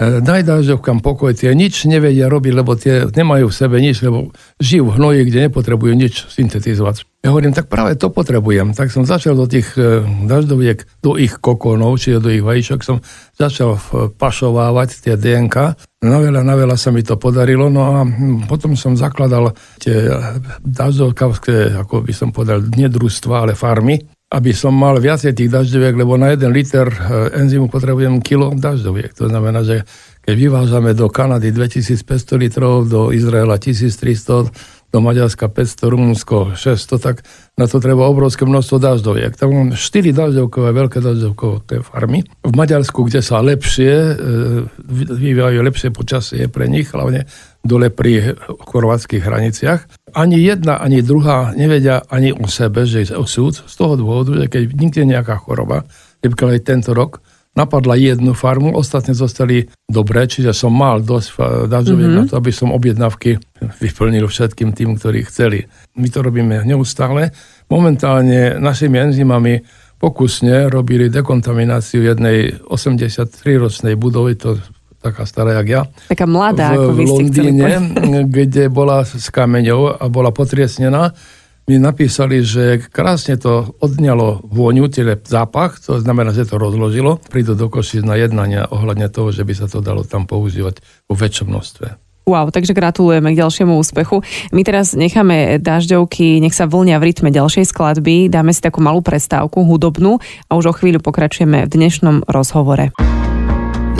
daj 0.00 0.48
dažďovkám 0.48 1.04
pokoj, 1.04 1.36
tie 1.36 1.52
nič 1.52 1.84
nevedia 1.84 2.32
robiť, 2.32 2.52
lebo 2.56 2.72
tie 2.80 3.04
nemajú 3.12 3.52
v 3.52 3.58
sebe 3.60 3.76
nič, 3.76 4.00
lebo 4.00 4.32
žijú 4.56 4.88
v 4.88 4.96
hnoji, 4.96 5.20
kde 5.28 5.38
nepotrebujú 5.52 5.92
nič 5.92 6.32
syntetizovať. 6.32 7.04
Ja 7.20 7.36
hovorím, 7.36 7.52
tak 7.52 7.68
práve 7.68 8.00
to 8.00 8.08
potrebujem. 8.08 8.72
Tak 8.72 8.88
som 8.88 9.04
začal 9.04 9.36
do 9.36 9.44
tých 9.44 9.76
e, 9.76 10.00
dažďoviek, 10.24 11.04
do 11.04 11.20
ich 11.20 11.36
kokonov, 11.36 12.00
čiže 12.00 12.24
do 12.24 12.32
ich 12.32 12.40
vajíčok 12.40 12.80
som 12.80 13.04
začal 13.36 13.76
pašovávať 14.16 15.04
tie 15.04 15.14
DNK. 15.20 15.76
Na 16.08 16.24
veľa, 16.24 16.40
na 16.40 16.56
veľa 16.56 16.80
sa 16.80 16.88
mi 16.88 17.04
to 17.04 17.20
podarilo, 17.20 17.68
no 17.68 18.00
a 18.00 18.08
potom 18.48 18.72
som 18.80 18.96
zakladal 18.96 19.52
tie 19.76 20.08
dažďovkavské, 20.64 21.76
ako 21.76 22.00
by 22.00 22.12
som 22.16 22.32
povedal, 22.32 22.64
nedružstva, 22.64 23.44
ale 23.44 23.52
farmy 23.52 24.00
aby 24.30 24.54
som 24.54 24.70
mal 24.70 24.94
viacej 25.02 25.34
tých 25.34 25.50
dažďoviek, 25.50 25.94
lebo 25.98 26.14
na 26.14 26.30
jeden 26.30 26.54
liter 26.54 26.86
e, 26.86 26.98
enzymu 27.34 27.66
potrebujem 27.66 28.22
kilo 28.22 28.54
dažďoviek. 28.54 29.10
To 29.18 29.26
znamená, 29.26 29.66
že 29.66 29.82
keď 30.22 30.34
vyvážame 30.38 30.94
do 30.94 31.10
Kanady 31.10 31.50
2500 31.50 32.38
litrov, 32.38 32.86
do 32.86 33.10
Izraela 33.10 33.58
1300, 33.58 34.54
do 34.90 34.98
Maďarska 35.02 35.50
500, 35.50 35.82
Rumunsko 35.82 36.36
600, 36.54 37.02
tak 37.02 37.26
na 37.58 37.66
to 37.66 37.82
treba 37.82 38.06
obrovské 38.06 38.46
množstvo 38.46 38.78
dažďoviek. 38.78 39.34
Tak 39.34 39.48
mám 39.50 39.74
4 39.74 40.14
dažďovkové, 40.14 40.68
veľké 40.78 40.98
dažďovkové 41.02 41.82
farmy. 41.82 42.22
V 42.46 42.54
Maďarsku, 42.54 43.02
kde 43.10 43.26
sa 43.26 43.42
lepšie, 43.42 43.90
e, 43.90 44.12
vyvíjajú 45.10 45.58
lepšie 45.58 45.90
počasie 45.90 46.46
pre 46.46 46.70
nich, 46.70 46.86
hlavne 46.94 47.26
dole 47.60 47.92
pri 47.92 48.34
chorvátskych 48.40 49.20
hraniciach. 49.20 49.80
Ani 50.16 50.40
jedna, 50.40 50.80
ani 50.80 51.04
druhá 51.04 51.52
nevedia 51.54 52.02
ani 52.08 52.32
o 52.32 52.48
sebe, 52.48 52.88
že 52.88 53.04
je 53.04 53.14
osud, 53.14 53.52
z 53.52 53.74
toho 53.76 53.94
dôvodu, 53.94 54.34
že 54.34 54.46
keď 54.48 54.62
nikde 54.74 55.02
nejaká 55.06 55.36
choroba, 55.38 55.84
napríklad 56.24 56.56
aj 56.56 56.62
tento 56.64 56.90
rok, 56.96 57.20
napadla 57.50 57.98
jednu 57.98 58.32
farmu, 58.32 58.72
ostatne 58.72 59.12
zostali 59.12 59.66
dobré, 59.90 60.24
čiže 60.30 60.54
som 60.54 60.70
mal 60.70 61.02
dosť 61.02 61.28
dažďoviek 61.66 62.10
mm-hmm. 62.10 62.26
na 62.26 62.30
to, 62.30 62.38
aby 62.38 62.52
som 62.54 62.70
objednávky 62.70 63.42
vyplnil 63.82 64.30
všetkým 64.30 64.70
tým, 64.72 64.96
ktorí 64.96 65.26
chceli. 65.26 65.66
My 65.98 66.06
to 66.08 66.22
robíme 66.22 66.62
neustále. 66.62 67.34
Momentálne 67.66 68.56
našimi 68.56 69.02
enzymami 69.10 69.66
pokusne 70.00 70.72
robili 70.72 71.12
dekontamináciu 71.12 72.06
jednej 72.06 72.56
83-ročnej 72.70 73.98
budovy, 73.98 74.32
to 74.38 74.56
taká 75.00 75.24
stará 75.24 75.56
jak 75.60 75.68
ja. 75.68 75.82
Taká 76.06 76.28
mladá, 76.28 76.76
v, 76.76 76.76
ako 76.76 76.90
vy 76.92 77.04
v 77.04 77.10
Londýne, 77.10 77.68
kde 78.36 78.68
bola 78.68 79.02
s 79.02 79.32
kameňou 79.32 80.00
a 80.00 80.04
bola 80.12 80.30
potriesnená 80.30 81.16
mi 81.70 81.78
napísali, 81.78 82.42
že 82.42 82.82
krásne 82.90 83.38
to 83.38 83.78
odňalo 83.78 84.42
vôňu, 84.42 84.90
tyle 84.90 85.14
zápach, 85.22 85.78
to 85.78 86.02
znamená, 86.02 86.34
že 86.34 86.50
to 86.50 86.58
rozložilo. 86.58 87.22
Prídu 87.30 87.54
do 87.54 87.70
Košic 87.70 88.02
na 88.02 88.18
jednania 88.18 88.66
ohľadne 88.66 89.06
toho, 89.06 89.30
že 89.30 89.46
by 89.46 89.54
sa 89.54 89.70
to 89.70 89.78
dalo 89.78 90.02
tam 90.02 90.26
používať 90.26 90.82
vo 91.06 91.14
väčšom 91.14 91.46
množstve. 91.46 91.86
Wow, 92.26 92.50
takže 92.50 92.74
gratulujeme 92.74 93.34
k 93.34 93.40
ďalšiemu 93.42 93.78
úspechu. 93.78 94.22
My 94.50 94.66
teraz 94.66 94.98
necháme 94.98 95.62
dažďovky, 95.62 96.42
nech 96.42 96.54
sa 96.54 96.66
vlnia 96.66 96.98
v 96.98 97.10
rytme 97.10 97.30
ďalšej 97.30 97.70
skladby, 97.70 98.26
dáme 98.26 98.50
si 98.50 98.62
takú 98.62 98.82
malú 98.82 98.98
prestávku 99.02 99.62
hudobnú 99.62 100.18
a 100.50 100.58
už 100.58 100.70
o 100.70 100.74
chvíľu 100.74 100.98
pokračujeme 101.02 101.66
v 101.66 101.70
dnešnom 101.70 102.26
rozhovore. 102.26 102.90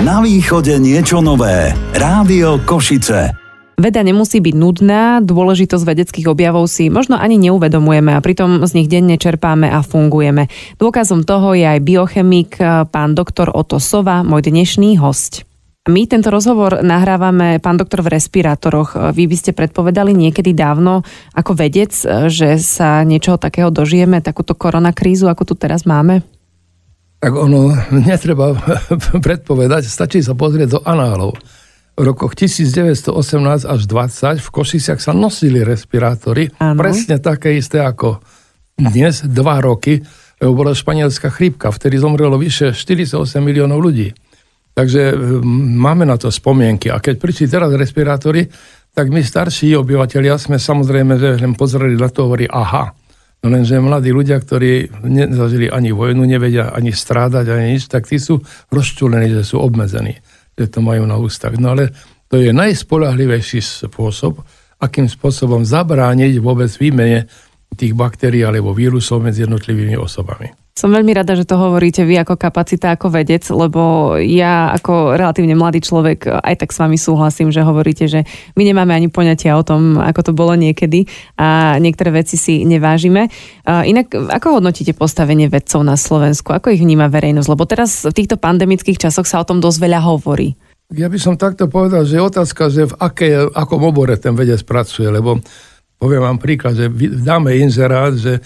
Na 0.01 0.25
východe 0.25 0.81
niečo 0.81 1.21
nové. 1.21 1.77
Rádio 1.93 2.57
Košice. 2.65 3.37
Veda 3.77 4.01
nemusí 4.01 4.41
byť 4.41 4.55
nudná, 4.57 5.21
dôležitosť 5.21 5.85
vedeckých 5.85 6.25
objavov 6.25 6.73
si 6.73 6.89
možno 6.89 7.21
ani 7.21 7.37
neuvedomujeme 7.37 8.17
a 8.17 8.25
pritom 8.25 8.65
z 8.65 8.81
nich 8.81 8.89
denne 8.89 9.21
čerpáme 9.21 9.69
a 9.69 9.85
fungujeme. 9.85 10.49
Dôkazom 10.81 11.29
toho 11.29 11.53
je 11.53 11.69
aj 11.69 11.85
biochemik 11.85 12.57
pán 12.89 13.13
doktor 13.13 13.53
Oto 13.53 13.77
Sova, 13.77 14.25
môj 14.25 14.49
dnešný 14.49 14.97
host. 14.97 15.45
My 15.85 16.09
tento 16.09 16.33
rozhovor 16.33 16.81
nahrávame, 16.81 17.61
pán 17.61 17.77
doktor, 17.77 18.01
v 18.01 18.17
respirátoroch. 18.17 19.13
Vy 19.13 19.29
by 19.29 19.37
ste 19.37 19.53
predpovedali 19.53 20.17
niekedy 20.17 20.57
dávno 20.57 21.05
ako 21.37 21.53
vedec, 21.61 21.93
že 22.33 22.57
sa 22.57 23.05
niečoho 23.05 23.37
takého 23.37 23.69
dožijeme, 23.69 24.25
takúto 24.25 24.57
koronakrízu, 24.57 25.29
ako 25.29 25.45
tu 25.45 25.55
teraz 25.61 25.85
máme? 25.85 26.25
Tak 27.21 27.33
ono 27.37 27.77
netreba 28.09 28.57
predpovedať, 29.27 29.87
stačí 29.87 30.25
sa 30.25 30.33
pozrieť 30.33 30.69
do 30.77 30.81
análov 30.83 31.37
v 32.01 32.03
rokoch 32.09 32.33
1918 32.33 33.69
až 33.69 33.81
20 33.85 34.41
v 34.41 34.49
Košiciach 34.49 35.01
sa 35.05 35.13
nosili 35.13 35.61
respirátory, 35.61 36.49
ano. 36.57 36.81
presne 36.81 37.21
také 37.21 37.61
isté 37.61 37.85
ako 37.85 38.25
dnes, 38.81 39.21
dva 39.29 39.61
roky, 39.61 40.01
lebo 40.41 40.65
bola 40.65 40.73
španielská 40.73 41.29
chrípka, 41.29 41.69
vtedy 41.69 42.01
zomrelo 42.01 42.41
vyše 42.41 42.73
48 42.73 43.21
miliónov 43.45 43.85
ľudí. 43.85 44.17
Takže 44.73 45.13
máme 45.45 46.09
na 46.09 46.17
to 46.17 46.33
spomienky. 46.33 46.89
A 46.89 47.03
keď 47.03 47.21
prišli 47.21 47.53
teraz 47.53 47.69
respirátory, 47.69 48.49
tak 48.97 49.13
my 49.13 49.21
starší 49.21 49.77
obyvateľia 49.77 50.41
sme 50.41 50.57
samozrejme, 50.57 51.21
že 51.21 51.37
len 51.37 51.53
pozreli 51.53 52.01
na 52.01 52.09
to 52.09 52.25
hovorí, 52.25 52.49
aha. 52.49 52.97
No 53.41 53.49
lenže 53.49 53.81
mladí 53.81 54.13
ľudia, 54.13 54.37
ktorí 54.37 55.01
nezažili 55.01 55.73
ani 55.73 55.97
vojnu, 55.97 56.29
nevedia 56.29 56.77
ani 56.77 56.93
strádať, 56.93 57.49
ani 57.49 57.77
nič, 57.77 57.89
tak 57.89 58.05
tí 58.05 58.21
sú 58.21 58.45
rozčúlení, 58.69 59.33
že 59.33 59.49
sú 59.49 59.57
obmedzení 59.65 60.21
že 60.61 60.69
to 60.69 60.85
majú 60.85 61.09
na 61.09 61.17
ústach. 61.17 61.57
No 61.57 61.73
ale 61.73 61.97
to 62.29 62.37
je 62.37 62.53
najspolahlivejší 62.53 63.89
spôsob, 63.89 64.45
akým 64.77 65.09
spôsobom 65.09 65.65
zabrániť 65.65 66.37
vôbec 66.37 66.69
výmene 66.77 67.25
tých 67.73 67.97
baktérií 67.97 68.45
alebo 68.45 68.77
vírusov 68.77 69.25
medzi 69.25 69.49
jednotlivými 69.49 69.97
osobami. 69.97 70.53
Som 70.81 70.97
veľmi 70.97 71.13
rada, 71.13 71.37
že 71.37 71.45
to 71.45 71.61
hovoríte 71.61 72.09
vy 72.09 72.25
ako 72.25 72.41
kapacita, 72.41 72.97
ako 72.97 73.13
vedec, 73.13 73.45
lebo 73.53 74.17
ja 74.17 74.73
ako 74.73 75.13
relatívne 75.13 75.53
mladý 75.53 75.85
človek 75.85 76.25
aj 76.25 76.57
tak 76.57 76.73
s 76.73 76.81
vami 76.81 76.97
súhlasím, 76.97 77.53
že 77.53 77.61
hovoríte, 77.61 78.09
že 78.09 78.25
my 78.57 78.65
nemáme 78.65 78.97
ani 78.97 79.13
poňatia 79.13 79.61
o 79.61 79.67
tom, 79.67 80.01
ako 80.01 80.21
to 80.25 80.33
bolo 80.33 80.57
niekedy 80.57 81.05
a 81.37 81.77
niektoré 81.77 82.25
veci 82.25 82.41
si 82.41 82.65
nevážime. 82.65 83.29
Inak, 83.69 84.09
ako 84.33 84.57
hodnotíte 84.57 84.97
postavenie 84.97 85.53
vedcov 85.53 85.85
na 85.85 86.01
Slovensku? 86.01 86.57
Ako 86.57 86.73
ich 86.73 86.81
vníma 86.81 87.13
verejnosť? 87.13 87.49
Lebo 87.53 87.69
teraz 87.69 88.09
v 88.09 88.17
týchto 88.17 88.41
pandemických 88.41 88.97
časoch 88.97 89.29
sa 89.29 89.45
o 89.45 89.45
tom 89.45 89.61
dosť 89.61 89.85
veľa 89.85 90.01
hovorí. 90.01 90.57
Ja 90.97 91.13
by 91.13 91.19
som 91.21 91.37
takto 91.37 91.69
povedal, 91.69 92.09
že 92.09 92.25
otázka, 92.25 92.73
že 92.73 92.89
v 92.89 92.97
aké, 92.97 93.37
akom 93.53 93.85
obore 93.85 94.17
ten 94.17 94.33
vedec 94.33 94.65
pracuje, 94.65 95.13
lebo 95.13 95.45
poviem 96.01 96.25
vám 96.25 96.41
príklad, 96.41 96.73
že 96.73 96.89
dáme 97.21 97.53
inzerát, 97.61 98.17
že 98.17 98.41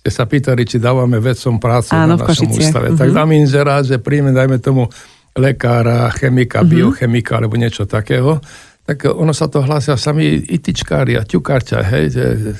ste 0.00 0.08
sa 0.08 0.24
pýtali, 0.24 0.64
či 0.64 0.80
dávame 0.80 1.20
vedcom 1.20 1.60
prácu 1.60 1.92
Áno, 1.92 2.16
na 2.16 2.24
našom 2.24 2.48
ústave. 2.48 2.88
Uh-huh. 2.88 3.00
Tak 3.00 3.12
mhm. 3.12 3.16
dám 3.20 3.30
inzerát, 3.36 3.84
že 3.84 4.00
príjme, 4.00 4.32
dajme 4.32 4.56
tomu, 4.56 4.88
lekára, 5.36 6.08
chemika, 6.16 6.64
uh-huh. 6.64 6.72
biochemika 6.72 7.36
alebo 7.36 7.60
niečo 7.60 7.84
takého, 7.84 8.40
tak 8.80 9.06
ono 9.06 9.30
sa 9.30 9.46
to 9.46 9.62
hlásia 9.62 9.94
sami 9.94 10.40
itičkári 10.40 11.14
a 11.14 11.22
ťukárťa, 11.22 11.78
hej. 11.94 12.04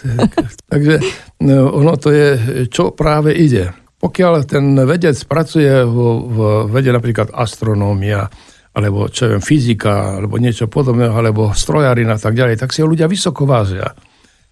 Takže 0.71 0.95
no, 1.43 1.75
ono 1.75 1.97
to 1.97 2.15
je, 2.15 2.29
čo 2.71 2.95
práve 2.95 3.35
ide. 3.35 3.75
Pokiaľ 3.99 4.35
ten 4.47 4.79
vedec 4.87 5.17
pracuje 5.27 5.67
v, 5.67 5.97
v 6.31 6.39
vede 6.71 6.95
napríklad 6.95 7.35
astronómia, 7.35 8.31
alebo 8.71 9.11
čo 9.11 9.27
viem, 9.27 9.43
fyzika, 9.43 10.23
alebo 10.23 10.39
niečo 10.39 10.71
podobného, 10.71 11.11
alebo 11.11 11.51
strojarina 11.51 12.15
a 12.15 12.23
tak 12.23 12.39
ďalej, 12.39 12.63
tak 12.63 12.71
si 12.71 12.85
ho 12.85 12.87
ľudia 12.87 13.11
vysoko 13.11 13.43
vážia. 13.43 13.91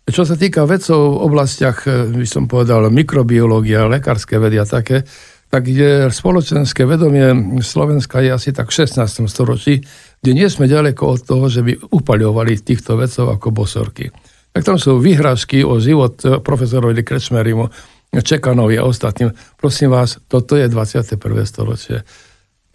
Čo 0.08 0.24
sa 0.24 0.40
týka 0.40 0.64
vedcov 0.64 0.96
v 0.96 1.20
oblastiach, 1.20 1.84
e, 1.84 2.08
by 2.08 2.24
som 2.24 2.48
povedal, 2.48 2.88
mikrobiológia, 2.88 3.84
lekárske 3.84 4.40
vedy 4.40 4.56
a 4.56 4.64
také, 4.64 5.04
tak 5.48 5.68
je 5.68 6.08
spoločenské 6.12 6.84
vedomie 6.84 7.60
Slovenska 7.60 8.20
je 8.20 8.32
asi 8.32 8.50
tak 8.52 8.72
v 8.72 8.84
16. 8.84 9.28
storočí, 9.28 9.80
kde 10.20 10.32
nie 10.32 10.48
sme 10.48 10.68
ďaleko 10.68 11.02
od 11.08 11.20
toho, 11.24 11.48
že 11.48 11.60
by 11.64 11.92
upaľovali 11.92 12.60
týchto 12.60 13.00
vedcov 13.00 13.36
ako 13.36 13.48
bosorky. 13.52 14.12
Tak 14.52 14.64
tam 14.64 14.76
sú 14.80 15.00
vyhrážky 15.00 15.64
o 15.64 15.80
život 15.80 16.20
profesorovi 16.44 17.00
Krečmerimu, 17.00 17.68
Čekanovi 18.12 18.80
a 18.80 18.88
ostatným. 18.88 19.32
Prosím 19.60 19.92
vás, 19.92 20.20
toto 20.28 20.56
je 20.56 20.68
21. 20.68 21.20
storočie. 21.44 22.00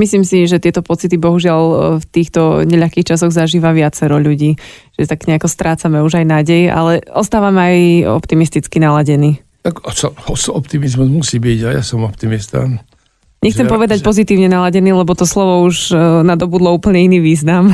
Myslím 0.01 0.25
si, 0.25 0.49
že 0.49 0.57
tieto 0.57 0.81
pocity 0.81 1.21
bohužiaľ 1.21 1.61
e, 1.61 1.75
v 2.01 2.05
týchto 2.09 2.65
neľahkých 2.65 3.13
časoch 3.13 3.29
zažíva 3.29 3.69
viacero 3.77 4.17
ľudí, 4.17 4.57
že 4.97 5.05
tak 5.05 5.29
nejako 5.29 5.45
strácame 5.45 6.01
už 6.01 6.17
aj 6.17 6.25
nádej, 6.25 6.61
ale 6.73 7.05
ostávame 7.13 7.59
aj 7.61 7.77
optimisticky 8.17 8.81
naladení. 8.81 9.45
Tak 9.61 9.85
optimizmus 10.49 11.07
musí 11.07 11.37
byť 11.37 11.59
a 11.63 11.69
ja 11.77 11.83
som 11.85 12.01
optimista. 12.03 12.65
Nechcem 13.45 13.67
že, 13.67 13.71
povedať 13.71 13.99
že... 14.01 14.05
pozitívne 14.07 14.49
naladený, 14.49 14.97
lebo 14.97 15.13
to 15.13 15.29
slovo 15.29 15.61
už 15.67 15.93
e, 15.93 15.95
nadobudlo 16.25 16.73
úplne 16.73 16.97
iný 16.97 17.21
význam. 17.21 17.69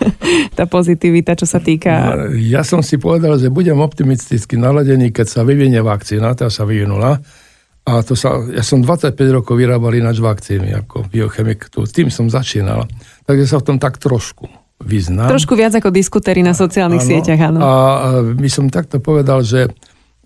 tá 0.58 0.64
pozitivita, 0.64 1.36
čo 1.36 1.44
sa 1.44 1.60
týka... 1.60 2.16
No, 2.16 2.32
ja 2.38 2.64
som 2.64 2.80
si 2.80 2.96
povedal, 2.96 3.36
že 3.36 3.52
budem 3.52 3.76
optimisticky 3.76 4.56
naladený, 4.56 5.12
keď 5.12 5.26
sa 5.26 5.40
vyvinie 5.44 5.84
vakcína, 5.84 6.32
tá 6.32 6.48
sa 6.48 6.64
vyvinula 6.64 7.20
a 7.88 8.04
to 8.04 8.12
sa, 8.12 8.36
ja 8.52 8.60
som 8.60 8.84
25 8.84 9.16
rokov 9.32 9.56
vyrábal 9.56 9.96
ináč 9.96 10.20
vakcíny 10.20 10.76
ako 10.76 11.08
biochemik, 11.08 11.72
tu, 11.72 11.88
tým 11.88 12.12
som 12.12 12.28
začínal. 12.28 12.84
Takže 13.24 13.44
sa 13.48 13.56
v 13.64 13.64
tom 13.64 13.76
tak 13.80 13.96
trošku 13.96 14.44
vyznám. 14.84 15.32
Trošku 15.32 15.56
viac 15.56 15.72
ako 15.72 15.88
diskutéry 15.88 16.44
na 16.44 16.52
sociálnych 16.52 17.00
áno, 17.00 17.08
sieťach, 17.08 17.40
áno. 17.40 17.58
A 17.64 17.70
by 18.36 18.50
som 18.52 18.68
takto 18.68 19.00
povedal, 19.00 19.40
že 19.40 19.72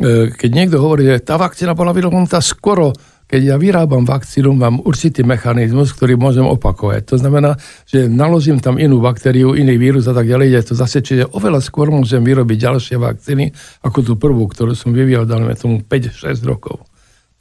e, 0.02 0.34
keď 0.34 0.50
niekto 0.50 0.76
hovorí, 0.82 1.06
že 1.06 1.22
tá 1.22 1.38
vakcína 1.38 1.78
bola 1.78 1.94
vyvinutá 1.94 2.42
skoro, 2.42 2.90
keď 3.30 3.40
ja 3.48 3.56
vyrábam 3.56 4.04
vakcínu, 4.04 4.52
mám 4.52 4.76
určitý 4.84 5.24
mechanizmus, 5.24 5.96
ktorý 5.96 6.20
môžem 6.20 6.44
opakovať. 6.44 7.08
To 7.08 7.16
znamená, 7.16 7.56
že 7.88 8.04
naložím 8.04 8.60
tam 8.60 8.76
inú 8.76 9.00
baktériu, 9.00 9.56
iný 9.56 9.80
vírus 9.80 10.04
a 10.04 10.12
tak 10.12 10.28
ďalej, 10.28 10.52
je 10.52 10.62
to 10.68 10.74
zase, 10.76 10.98
čiže 11.00 11.32
oveľa 11.32 11.64
skôr 11.64 11.88
môžem 11.88 12.20
vyrobiť 12.20 12.58
ďalšie 12.58 13.00
vakcíny, 13.00 13.54
ako 13.86 13.98
tú 14.04 14.12
prvú, 14.20 14.44
ktorú 14.50 14.76
som 14.76 14.92
vyvíjal, 14.92 15.24
dajme 15.24 15.56
tomu 15.56 15.80
5-6 15.80 16.44
rokov. 16.44 16.84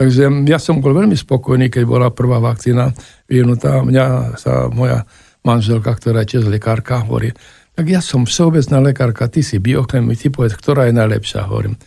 Takže 0.02 0.50
ja 0.50 0.58
som 0.58 0.82
bol 0.82 0.98
veľmi 0.98 1.14
spokojný, 1.14 1.70
keď 1.70 1.86
bola 1.86 2.10
prvá 2.10 2.42
vakcína 2.42 2.90
vyvinutá. 3.30 3.86
Mňa 3.86 4.34
sa 4.34 4.66
moja 4.74 5.06
manželka, 5.46 5.94
ktorá 5.94 6.26
je 6.26 6.38
tiež 6.38 6.50
lekárka, 6.50 7.06
hovorí, 7.06 7.30
tak 7.78 7.86
ja 7.86 8.02
som 8.02 8.26
všeobecná 8.26 8.82
lekárka, 8.82 9.30
ty 9.30 9.46
si 9.46 9.62
biochemik, 9.62 10.18
ty 10.18 10.34
povedz, 10.34 10.58
ktorá 10.58 10.90
je 10.90 10.98
najlepšia. 10.98 11.46
Hovorím, 11.46 11.78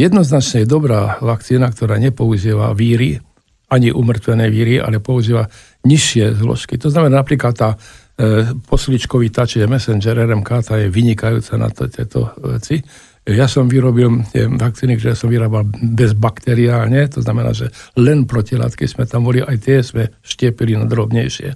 jednoznačne 0.00 0.64
je 0.64 0.72
dobrá 0.72 1.20
vakcína, 1.20 1.68
ktorá 1.68 2.00
nepoužíva 2.00 2.72
víry, 2.72 3.20
ani 3.68 3.92
umrtvené 3.92 4.48
víry, 4.48 4.80
ale 4.80 5.04
používa 5.04 5.52
nižšie 5.84 6.40
zložky. 6.40 6.80
To 6.80 6.88
znamená 6.88 7.20
napríklad 7.20 7.52
tá 7.52 7.76
e, 7.76 8.48
posličkový 8.64 9.28
tač, 9.28 9.60
je 9.60 9.68
Messenger 9.68 10.24
RMK, 10.24 10.50
tá 10.64 10.80
je 10.80 10.88
vynikajúca 10.88 11.60
na 11.60 11.68
to, 11.68 11.84
tieto 11.84 12.32
veci. 12.40 12.80
Ja 13.28 13.44
som 13.44 13.68
vyrobil 13.68 14.24
tie 14.32 14.48
vakcíny, 14.48 14.96
ktoré 14.96 15.12
som 15.12 15.28
vyrábal 15.28 15.68
bezbakteriálne, 15.68 17.12
to 17.12 17.20
znamená, 17.20 17.52
že 17.52 17.68
len 18.00 18.24
protilátky 18.24 18.88
sme 18.88 19.04
tam 19.04 19.28
boli, 19.28 19.44
aj 19.44 19.56
tie 19.60 19.84
sme 19.84 20.08
štiepili 20.24 20.80
na 20.80 20.88
drobnejšie. 20.88 21.48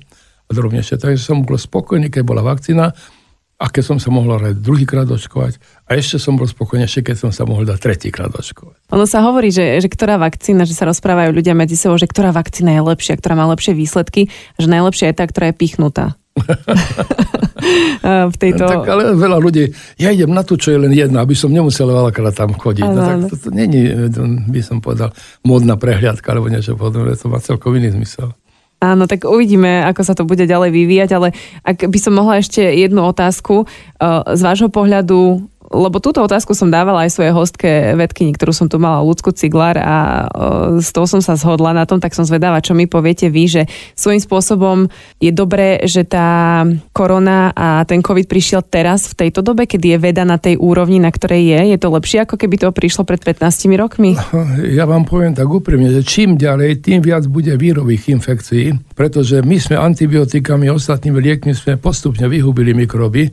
A 0.46 0.50
drobnejšie. 0.52 1.00
Takže 1.00 1.24
som 1.24 1.48
bol 1.48 1.56
spokojný, 1.56 2.12
keď 2.12 2.22
bola 2.28 2.44
vakcína 2.44 2.92
a 3.62 3.70
keď 3.70 3.94
som 3.94 3.98
sa 4.02 4.12
mohol 4.12 4.37
aj 4.37 4.58
druhýkrát 4.58 5.06
očkovať 5.06 5.56
a 5.87 5.94
ešte 5.96 6.18
som 6.18 6.35
bol 6.35 6.50
spokojnejší, 6.50 7.06
keď 7.06 7.16
som 7.16 7.30
sa 7.30 7.46
mohol 7.46 7.62
dať 7.64 7.78
tretíkrát 7.78 8.35
očkovať. 8.35 8.90
Ono 8.90 9.06
sa 9.06 9.22
hovorí, 9.24 9.48
že, 9.54 9.78
že 9.78 9.88
ktorá 9.88 10.18
vakcína, 10.18 10.66
že 10.66 10.74
sa 10.74 10.85
rozprávajú 10.90 11.30
ľudia 11.30 11.56
medzi 11.56 11.78
sebou, 11.78 11.94
že 11.96 12.11
ktorá 12.11 12.35
vakcína 12.35 12.74
je 12.74 12.82
lepšia, 12.85 13.16
ktorá 13.16 13.38
má 13.38 13.46
lepšie 13.54 13.72
výsledky, 13.72 14.28
že 14.58 14.66
najlepšia 14.66 15.14
je 15.14 15.16
tá, 15.16 15.24
ktorá 15.24 15.54
je 15.54 15.56
pichnutá. 15.56 16.20
v 18.33 18.37
tejto... 18.40 18.64
Tak 18.64 18.88
ale 18.88 19.14
veľa 19.14 19.38
ľudí, 19.38 19.71
ja 20.01 20.11
idem 20.11 20.33
na 20.33 20.42
to, 20.42 20.57
čo 20.57 20.75
je 20.75 20.79
len 20.83 20.92
jedna, 20.92 21.23
aby 21.23 21.37
som 21.37 21.53
nemusel 21.53 21.88
veľakrát 21.88 22.35
tam 22.35 22.57
chodiť. 22.57 22.85
no, 22.85 23.01
tak 23.01 23.18
to, 23.33 23.37
to 23.37 23.49
není, 23.55 23.92
by 24.49 24.61
som 24.64 24.81
povedal, 24.81 25.12
modná 25.47 25.77
prehliadka, 25.77 26.33
alebo 26.33 26.49
niečo 26.49 26.75
podobné, 26.75 27.14
to 27.14 27.29
má 27.29 27.38
celkom 27.38 27.77
iný 27.77 27.95
zmysel. 27.95 28.35
Áno, 28.83 29.07
tak 29.07 29.31
uvidíme, 29.31 29.87
ako 29.87 30.03
sa 30.03 30.18
to 30.18 30.27
bude 30.27 30.42
ďalej 30.42 30.75
vyvíjať, 30.75 31.11
ale 31.14 31.31
ak 31.62 31.87
by 31.87 31.99
som 32.03 32.18
mohla 32.18 32.42
ešte 32.42 32.59
jednu 32.59 33.07
otázku. 33.07 33.71
Z 34.27 34.40
vášho 34.42 34.75
pohľadu 34.75 35.47
lebo 35.72 35.98
túto 35.98 36.20
otázku 36.20 36.52
som 36.52 36.68
dávala 36.68 37.08
aj 37.08 37.11
svojej 37.16 37.32
hostke 37.32 37.70
vedkyni, 37.96 38.37
ktorú 38.37 38.52
som 38.52 38.68
tu 38.68 38.76
mala, 38.76 39.00
Lucku 39.00 39.32
Ciglar 39.32 39.80
a 39.80 40.28
s 40.78 40.92
tou 40.92 41.08
som 41.08 41.24
sa 41.24 41.35
zhodla 41.35 41.72
na 41.72 41.88
tom, 41.88 41.98
tak 41.98 42.12
som 42.12 42.28
zvedáva, 42.28 42.61
čo 42.61 42.76
mi 42.76 42.85
poviete 42.85 43.32
vy, 43.32 43.44
že 43.48 43.62
svojím 43.96 44.20
spôsobom 44.20 44.87
je 45.18 45.32
dobré, 45.32 45.80
že 45.88 46.04
tá 46.04 46.62
korona 46.92 47.50
a 47.56 47.82
ten 47.88 48.04
COVID 48.04 48.28
prišiel 48.28 48.61
teraz 48.68 49.11
v 49.11 49.26
tejto 49.26 49.40
dobe, 49.40 49.64
kedy 49.64 49.96
je 49.96 49.98
veda 49.98 50.22
na 50.28 50.37
tej 50.37 50.61
úrovni, 50.61 51.00
na 51.00 51.08
ktorej 51.08 51.42
je. 51.56 51.61
Je 51.74 51.78
to 51.80 51.88
lepšie, 51.88 52.22
ako 52.22 52.37
keby 52.37 52.61
to 52.61 52.68
prišlo 52.70 53.08
pred 53.08 53.24
15 53.24 53.72
rokmi? 53.80 54.14
Ja 54.72 54.88
vám 54.88 55.04
poviem 55.04 55.37
tak 55.37 55.46
úprimne, 55.50 55.90
že 55.90 56.02
čím 56.06 56.38
ďalej, 56.38 56.85
tým 56.85 57.00
viac 57.04 57.26
bude 57.26 57.52
vírových 57.56 58.14
infekcií, 58.14 58.94
pretože 58.94 59.40
my 59.44 59.56
sme 59.58 59.76
antibiotikami, 59.78 60.70
ostatnými 60.70 61.18
liekmi 61.18 61.52
sme 61.52 61.76
postupne 61.76 62.26
vyhubili 62.26 62.72
mikroby 62.72 63.32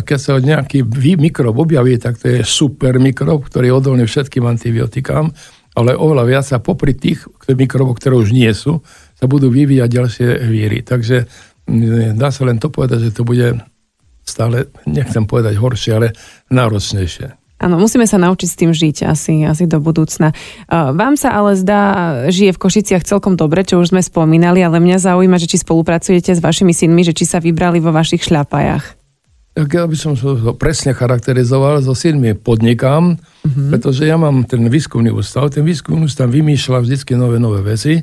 a 0.00 0.06
keď 0.06 0.18
sa 0.18 0.40
nejaký 0.40 0.88
mikrob 1.20 1.60
objaví, 1.60 2.00
tak 2.00 2.16
to 2.16 2.32
je 2.32 2.40
super 2.40 2.96
mikrob, 2.96 3.44
ktorý 3.44 3.68
je 3.68 3.76
odolný 3.76 4.04
všetkým 4.08 4.48
antibiotikám, 4.48 5.28
ale 5.76 5.92
oveľa 5.92 6.24
viac 6.24 6.44
sa 6.48 6.56
popri 6.56 6.96
tých 6.96 7.28
mikrobov, 7.52 8.00
ktoré 8.00 8.16
už 8.16 8.32
nie 8.32 8.48
sú, 8.56 8.80
sa 9.20 9.28
budú 9.28 9.52
vyvíjať 9.52 9.90
ďalšie 9.92 10.28
víry. 10.48 10.80
Takže 10.80 11.28
dá 12.16 12.32
sa 12.32 12.42
len 12.48 12.56
to 12.56 12.72
povedať, 12.72 13.12
že 13.12 13.20
to 13.20 13.28
bude 13.28 13.60
stále, 14.24 14.72
nechcem 14.88 15.28
povedať 15.28 15.60
horšie, 15.60 15.92
ale 15.92 16.08
náročnejšie. 16.48 17.36
Áno, 17.60 17.76
musíme 17.76 18.08
sa 18.08 18.16
naučiť 18.16 18.48
s 18.48 18.56
tým 18.56 18.72
žiť 18.72 19.04
asi, 19.04 19.44
asi 19.44 19.68
do 19.68 19.84
budúcna. 19.84 20.32
Vám 20.72 21.20
sa 21.20 21.36
ale 21.36 21.60
zdá, 21.60 21.82
žije 22.32 22.56
v 22.56 22.62
Košiciach 22.64 23.04
celkom 23.04 23.36
dobre, 23.36 23.68
čo 23.68 23.76
už 23.76 23.92
sme 23.92 24.00
spomínali, 24.00 24.64
ale 24.64 24.80
mňa 24.80 24.96
zaujíma, 24.96 25.36
že 25.36 25.44
či 25.44 25.60
spolupracujete 25.60 26.32
s 26.32 26.40
vašimi 26.40 26.72
synmi, 26.72 27.04
že 27.04 27.12
či 27.12 27.28
sa 27.28 27.36
vybrali 27.36 27.76
vo 27.76 27.92
vašich 27.92 28.24
šľapajach. 28.24 28.99
Tak 29.50 29.66
ja 29.66 29.82
by 29.82 29.96
som 29.98 30.14
to 30.14 30.54
presne 30.54 30.94
charakterizoval, 30.94 31.82
so 31.82 31.90
synmi 31.90 32.38
podnikám, 32.38 33.18
mm-hmm. 33.18 33.68
pretože 33.74 34.06
ja 34.06 34.14
mám 34.14 34.46
ten 34.46 34.62
výskumný 34.70 35.10
ústav, 35.10 35.50
ten 35.50 35.66
výskumný 35.66 36.06
ústav 36.06 36.30
vymýšľa 36.30 36.86
vždy 36.86 36.96
nové, 37.18 37.42
nové 37.42 37.60
veci. 37.66 37.98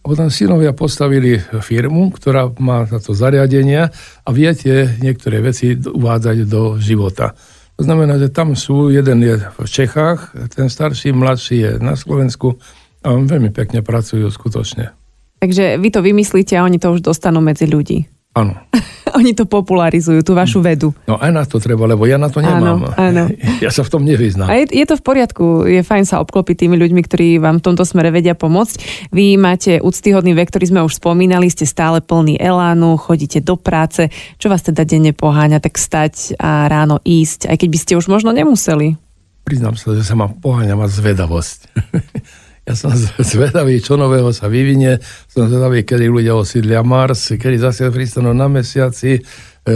A 0.00 0.04
potom 0.08 0.32
synovia 0.32 0.72
postavili 0.72 1.36
firmu, 1.40 2.08
ktorá 2.12 2.48
má 2.56 2.88
táto 2.88 3.12
zariadenia 3.12 3.92
a 4.24 4.28
viete 4.32 4.96
niektoré 5.00 5.44
veci 5.44 5.76
uvádzať 5.76 6.48
do 6.48 6.80
života. 6.80 7.36
To 7.80 7.84
znamená, 7.84 8.20
že 8.20 8.28
tam 8.32 8.52
sú, 8.52 8.92
jeden 8.92 9.24
je 9.24 9.40
v 9.40 9.68
Čechách, 9.68 10.36
ten 10.52 10.68
starší, 10.68 11.16
mladší 11.16 11.56
je 11.56 11.70
na 11.80 11.96
Slovensku 11.96 12.60
a 13.00 13.16
veľmi 13.16 13.52
pekne 13.56 13.80
pracujú 13.80 14.28
skutočne. 14.28 14.92
Takže 15.40 15.80
vy 15.80 15.88
to 15.88 16.04
vymyslíte 16.04 16.60
a 16.60 16.64
oni 16.68 16.76
to 16.76 16.92
už 16.92 17.00
dostanú 17.00 17.40
medzi 17.40 17.64
ľudí. 17.64 18.04
Áno. 18.36 18.52
Oni 19.18 19.34
to 19.34 19.44
popularizujú, 19.46 20.22
tú 20.22 20.32
vašu 20.38 20.62
vedu. 20.62 20.94
No 21.06 21.18
aj 21.18 21.30
na 21.30 21.42
to 21.44 21.58
treba, 21.58 21.86
lebo 21.86 22.06
ja 22.06 22.16
na 22.16 22.30
to 22.30 22.38
nemám. 22.42 22.94
Áno, 22.94 22.96
áno. 22.96 23.24
Ja 23.64 23.68
sa 23.68 23.84
v 23.84 23.92
tom 23.92 24.02
nevyznám. 24.08 24.48
A 24.48 24.56
je, 24.62 24.72
je 24.72 24.86
to 24.88 24.96
v 24.96 25.04
poriadku, 25.04 25.68
je 25.68 25.84
fajn 25.84 26.04
sa 26.08 26.16
obklopiť 26.24 26.64
tými 26.64 26.80
ľuďmi, 26.80 27.00
ktorí 27.04 27.28
vám 27.36 27.60
v 27.60 27.66
tomto 27.70 27.84
smere 27.84 28.08
vedia 28.08 28.32
pomôcť. 28.32 29.08
Vy 29.12 29.36
máte 29.36 29.84
úctyhodný 29.84 30.32
vek, 30.32 30.48
ktorý 30.48 30.64
sme 30.72 30.80
už 30.86 30.96
spomínali, 30.96 31.52
ste 31.52 31.68
stále 31.68 32.00
plný 32.00 32.40
elánu, 32.40 32.96
chodíte 32.96 33.44
do 33.44 33.60
práce. 33.60 34.08
Čo 34.40 34.48
vás 34.48 34.64
teda 34.64 34.88
denne 34.88 35.12
poháňa, 35.12 35.60
tak 35.60 35.76
stať 35.76 36.40
a 36.40 36.72
ráno 36.72 37.04
ísť, 37.04 37.52
aj 37.52 37.56
keď 37.60 37.68
by 37.68 37.78
ste 37.78 37.92
už 38.00 38.06
možno 38.08 38.32
nemuseli? 38.32 38.96
Priznám 39.44 39.76
sa, 39.76 39.92
že 39.92 40.06
sa 40.06 40.16
ma 40.16 40.30
poháňa 40.30 40.78
ma 40.78 40.86
zvedavosť. 40.88 41.58
Ja 42.70 42.78
som 42.78 42.94
zvedavý, 43.34 43.82
čo 43.82 43.98
nového 43.98 44.30
sa 44.30 44.46
vyvinie. 44.46 45.02
Som 45.26 45.50
zvedavý, 45.50 45.82
kedy 45.82 46.06
ľudia 46.06 46.38
osídlia 46.38 46.86
Mars, 46.86 47.34
kedy 47.34 47.58
zase 47.58 47.90
pristanú 47.90 48.30
na 48.30 48.46
mesiaci, 48.46 49.18
e, 49.18 49.20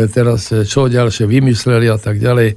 teraz 0.07 0.55
e, 0.55 0.63
čo 0.63 0.87
ďalšie 0.87 1.27
vymysleli 1.27 1.91
a 1.91 1.99
tak 1.99 2.23
ďalej. 2.23 2.55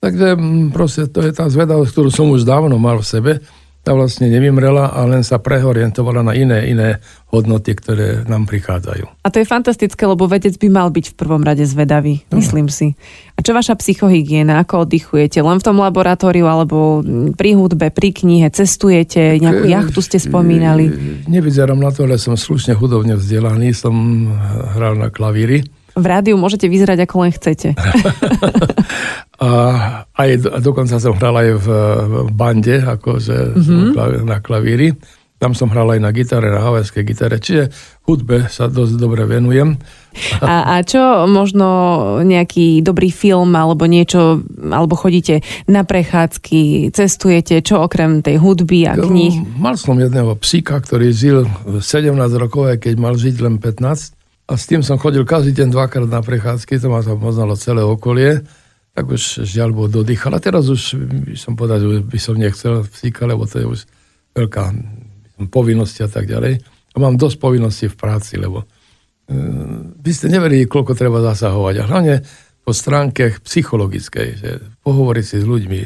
Takže 0.00 0.28
proste 0.72 1.10
to 1.10 1.26
je 1.26 1.34
tá 1.34 1.50
zvedavosť, 1.50 1.90
ktorú 1.90 2.08
som 2.08 2.30
už 2.30 2.46
dávno 2.46 2.78
mal 2.78 3.02
v 3.02 3.10
sebe 3.10 3.32
tá 3.80 3.96
vlastne 3.96 4.28
nevymrela 4.28 4.92
a 4.92 5.00
len 5.08 5.24
sa 5.24 5.40
preorientovala 5.40 6.20
na 6.20 6.36
iné, 6.36 6.68
iné 6.68 7.00
hodnoty, 7.32 7.72
ktoré 7.72 8.28
nám 8.28 8.44
prichádzajú. 8.44 9.24
A 9.24 9.28
to 9.32 9.40
je 9.40 9.48
fantastické, 9.48 10.04
lebo 10.04 10.28
vedec 10.28 10.60
by 10.60 10.68
mal 10.68 10.92
byť 10.92 11.12
v 11.12 11.16
prvom 11.16 11.40
rade 11.40 11.64
zvedavý, 11.64 12.20
no. 12.28 12.44
myslím 12.44 12.68
si. 12.68 12.92
A 13.34 13.40
čo 13.40 13.56
vaša 13.56 13.80
psychohygiena, 13.80 14.60
ako 14.60 14.84
oddychujete? 14.84 15.40
Len 15.40 15.56
v 15.56 15.64
tom 15.64 15.80
laboratóriu 15.80 16.44
alebo 16.44 17.00
pri 17.32 17.56
hudbe, 17.56 17.88
pri 17.88 18.12
knihe, 18.12 18.52
cestujete, 18.52 19.40
nejakú 19.40 19.64
e, 19.64 19.72
jachtu 19.72 20.00
ste 20.04 20.20
spomínali? 20.20 20.92
Nevyzerám 21.24 21.80
na 21.80 21.88
to, 21.88 22.04
ale 22.04 22.20
som 22.20 22.36
slušne 22.36 22.76
hudobne 22.76 23.16
vzdelaný, 23.16 23.72
som 23.72 23.94
hral 24.76 25.00
na 25.00 25.08
klavíri 25.08 25.64
v 26.00 26.06
rádiu 26.08 26.34
môžete 26.40 26.66
vyzerať 26.66 27.04
ako 27.04 27.14
len 27.22 27.32
chcete. 27.36 27.76
a 29.44 29.50
aj 30.16 30.30
dokonca 30.64 30.96
som 30.96 31.16
hral 31.16 31.36
aj 31.36 31.50
v 31.60 31.68
bande, 32.32 32.76
akože 32.80 33.56
mm-hmm. 33.56 34.24
na 34.24 34.40
klavíri. 34.40 34.96
Tam 35.40 35.56
som 35.56 35.72
hral 35.72 35.96
aj 35.96 36.04
na 36.04 36.12
gitare, 36.12 36.52
na 36.52 36.60
havajskej 36.60 37.00
gitare, 37.00 37.40
čiže 37.40 37.72
hudbe 38.04 38.52
sa 38.52 38.68
dosť 38.68 39.00
dobre 39.00 39.24
venujem. 39.24 39.72
A, 40.42 40.74
a 40.74 40.82
čo 40.82 40.98
možno 41.30 41.68
nejaký 42.26 42.82
dobrý 42.82 43.14
film 43.14 43.54
alebo 43.54 43.86
niečo, 43.86 44.42
alebo 44.58 44.98
chodíte 44.98 45.38
na 45.70 45.86
prechádzky, 45.86 46.90
cestujete, 46.90 47.62
čo 47.62 47.86
okrem 47.86 48.18
tej 48.18 48.42
hudby 48.42 48.90
a 48.90 48.98
kníh? 48.98 49.38
Mal 49.54 49.78
som 49.78 49.94
jedného 49.94 50.34
psíka, 50.42 50.82
ktorý 50.82 51.14
žil 51.14 51.46
17 51.78 52.10
rokov, 52.42 52.74
aj 52.74 52.90
keď 52.90 52.94
mal 52.98 53.14
žiť 53.14 53.36
len 53.38 53.62
15 53.62 54.19
a 54.50 54.58
s 54.58 54.66
tým 54.66 54.82
som 54.82 54.98
chodil 54.98 55.22
každý 55.22 55.54
deň 55.54 55.70
dvakrát 55.70 56.10
na 56.10 56.26
prechádzky, 56.26 56.82
to 56.82 56.90
ma 56.90 57.06
to 57.06 57.14
poznalo 57.14 57.54
celé 57.54 57.86
okolie. 57.86 58.42
Tak 58.90 59.06
už 59.06 59.46
žiaľ 59.46 59.70
bol 59.70 59.86
dodýchal. 59.86 60.34
A 60.34 60.42
teraz 60.42 60.66
už 60.66 60.98
by 60.98 61.38
som 61.38 61.54
povedal, 61.54 61.78
že 61.78 62.02
by 62.02 62.18
som 62.18 62.34
nechcel 62.34 62.82
psíka, 62.90 63.30
lebo 63.30 63.46
to 63.46 63.62
je 63.62 63.66
už 63.70 63.80
veľká 64.34 64.74
povinnosť 65.54 65.96
a 66.02 66.08
tak 66.10 66.26
ďalej. 66.26 66.58
A 66.66 66.96
mám 66.98 67.14
dosť 67.14 67.38
povinností 67.38 67.86
v 67.86 67.94
práci, 67.94 68.34
lebo 68.42 68.66
uh, 68.66 68.66
vy 69.94 70.10
ste 70.10 70.26
neverili, 70.26 70.66
koľko 70.66 70.98
treba 70.98 71.22
zasahovať. 71.22 71.74
A 71.78 71.84
hlavne 71.86 72.14
po 72.66 72.74
stránke 72.74 73.38
psychologickej, 73.46 74.28
že 74.34 74.50
pohovoriť 74.82 75.24
si 75.24 75.36
s 75.38 75.46
ľuďmi. 75.46 75.80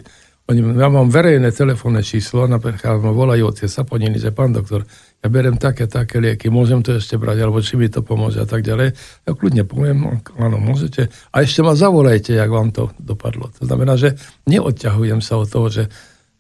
Oni, 0.49 0.61
ja 0.77 0.89
mám 0.89 1.13
verejné 1.13 1.53
telefónne 1.53 2.01
číslo, 2.01 2.49
napríklad 2.49 3.05
ma 3.05 3.13
volajú 3.13 3.53
od 3.53 3.57
Saponiny, 3.61 4.17
že 4.17 4.33
pán 4.33 4.57
doktor, 4.57 4.89
ja 5.25 5.33
berem 5.33 5.57
také, 5.57 5.89
také 5.89 6.21
lieky, 6.21 6.53
môžem 6.53 6.85
to 6.85 7.01
ešte 7.01 7.17
brať, 7.17 7.49
alebo 7.49 7.65
či 7.65 7.81
mi 7.81 7.89
to 7.89 8.05
pomôže 8.05 8.45
a 8.45 8.45
tak 8.45 8.61
ďalej. 8.61 8.93
Ja 9.25 9.33
kľudne 9.33 9.65
poviem, 9.65 10.21
áno, 10.37 10.61
môžete. 10.61 11.09
A 11.33 11.41
ešte 11.41 11.65
ma 11.65 11.73
zavolajte, 11.73 12.37
jak 12.37 12.53
vám 12.53 12.77
to 12.77 12.93
dopadlo. 13.01 13.49
To 13.57 13.65
znamená, 13.65 13.97
že 13.97 14.21
neodťahujem 14.45 15.25
sa 15.25 15.41
od 15.41 15.49
toho, 15.49 15.73
že 15.73 15.89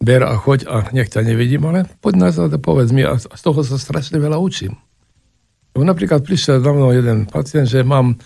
ber 0.04 0.20
a 0.28 0.36
choď 0.36 0.68
a 0.68 0.84
nech 0.92 1.08
ťa 1.08 1.24
nevidím, 1.24 1.64
ale 1.64 1.88
poď 2.04 2.28
nazad 2.28 2.52
a 2.52 2.60
povedz 2.60 2.92
mi 2.92 3.08
a 3.08 3.16
z 3.16 3.40
toho 3.40 3.64
sa 3.64 3.80
strašne 3.80 4.20
veľa 4.20 4.36
učím. 4.36 4.76
Napríklad 5.74 6.20
prišiel 6.20 6.60
za 6.60 6.70
mnou 6.70 6.92
jeden 6.92 7.24
pacient, 7.24 7.66
že 7.66 7.82
mám 7.82 8.20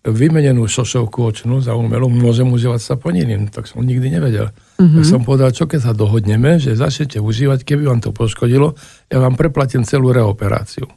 vymenenú 0.00 0.64
šošovku 0.64 1.20
očnú 1.20 1.60
za 1.60 1.76
umelú, 1.76 2.08
môžem 2.08 2.48
užívať 2.48 2.80
saponiny. 2.80 3.52
Tak 3.52 3.68
som 3.68 3.84
nikdy 3.84 4.08
nevedel. 4.08 4.48
Mm-hmm. 4.80 4.96
Tak 4.96 5.04
som 5.04 5.20
povedal, 5.20 5.52
čo 5.52 5.68
keď 5.68 5.80
sa 5.80 5.92
dohodneme, 5.92 6.56
že 6.56 6.72
začnete 6.72 7.20
užívať, 7.20 7.68
keby 7.68 7.84
vám 7.84 8.00
to 8.00 8.08
poškodilo, 8.08 8.72
ja 9.12 9.20
vám 9.20 9.36
preplatím 9.36 9.84
celú 9.84 10.08
reoperáciu. 10.16 10.88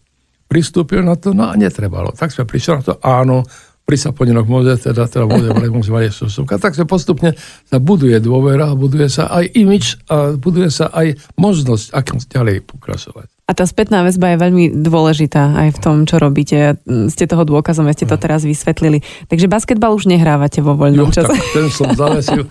Pristúpil 0.48 1.04
na 1.04 1.20
to, 1.20 1.36
no 1.36 1.52
a 1.52 1.54
netrebalo. 1.60 2.16
Tak 2.16 2.32
sme 2.32 2.48
prišli 2.48 2.72
na 2.80 2.84
to, 2.84 2.94
áno, 3.04 3.44
pri 3.84 4.00
saponinoch 4.00 4.48
môže, 4.48 4.80
teda, 4.80 5.12
teda 5.12 5.28
môže, 5.28 5.52
môže 5.52 5.92
mať 5.96 6.16
šošovka. 6.16 6.56
Tak 6.56 6.80
sa 6.80 6.88
postupne 6.88 7.36
sa 7.68 7.84
buduje 7.84 8.16
dôvera, 8.24 8.72
buduje 8.72 9.12
sa 9.12 9.28
aj 9.28 9.52
imič 9.52 10.00
a 10.08 10.39
buduje 10.39 10.72
sa 10.72 10.88
aj 10.88 11.20
možnosť, 11.36 11.92
ako 11.92 12.24
ďalej 12.24 12.63
pokračovať. 12.63 13.33
Tá 13.54 13.66
spätná 13.70 14.02
väzba 14.02 14.34
je 14.34 14.38
veľmi 14.42 14.66
dôležitá 14.84 15.54
aj 15.66 15.70
v 15.78 15.80
tom, 15.80 15.96
čo 16.10 16.18
robíte. 16.18 16.78
Ste 16.86 17.30
toho 17.30 17.46
dôkazom, 17.46 17.88
ste 17.94 18.10
to 18.10 18.18
teraz 18.18 18.44
vysvetlili. 18.44 19.06
Takže 19.30 19.46
basketbal 19.46 19.94
už 19.94 20.10
nehrávate 20.10 20.60
vo 20.60 20.74
voľnom 20.74 21.13
jo, 21.13 21.16
čase. 21.22 21.34
Tak, 21.34 21.54
ten 21.54 21.68
som 21.70 21.89
zavesil. 21.94 22.44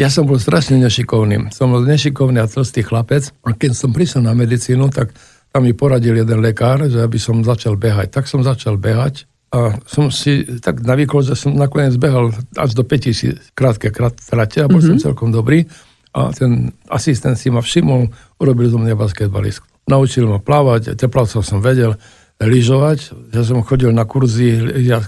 Ja 0.00 0.08
som 0.08 0.24
bol 0.24 0.40
strašne 0.40 0.80
nešikovný. 0.80 1.52
Som 1.52 1.76
bol 1.76 1.84
nešikovný 1.84 2.40
a 2.40 2.48
tlstý 2.48 2.80
chlapec. 2.80 3.36
A 3.44 3.52
keď 3.52 3.76
som 3.76 3.92
prišiel 3.92 4.24
na 4.24 4.32
medicínu, 4.32 4.88
tak 4.88 5.12
tam 5.52 5.68
mi 5.68 5.76
poradil 5.76 6.16
jeden 6.16 6.40
lekár, 6.40 6.88
že 6.88 7.04
aby 7.04 7.20
som 7.20 7.44
začal 7.44 7.76
behať. 7.76 8.08
Tak 8.08 8.24
som 8.24 8.40
začal 8.40 8.80
behať 8.80 9.28
a 9.50 9.76
som 9.82 10.14
si 10.14 10.46
tak 10.62 10.78
navykol, 10.86 11.26
že 11.26 11.34
som 11.34 11.50
nakoniec 11.52 11.98
behal 11.98 12.30
až 12.54 12.70
do 12.72 12.86
5000 12.86 13.50
krátke 13.52 13.90
krát 13.90 14.14
trate 14.14 14.62
a 14.62 14.70
bol 14.70 14.78
mm-hmm. 14.78 15.02
som 15.02 15.10
celkom 15.10 15.34
dobrý. 15.34 15.66
A 16.14 16.30
ten 16.34 16.74
asistent 16.90 17.38
si 17.38 17.50
ma 17.50 17.62
všimol, 17.62 18.10
urobil 18.38 18.70
zo 18.70 18.78
mňa 18.78 18.94
basketbalistku 18.98 19.69
naučil 19.90 20.30
ma 20.30 20.38
plávať, 20.38 20.94
teplavcov 20.96 21.42
som 21.44 21.60
vedel, 21.60 21.98
lyžovať, 22.40 23.28
že 23.36 23.42
som 23.44 23.60
chodil 23.60 23.92
na 23.92 24.08
kurzy 24.08 24.56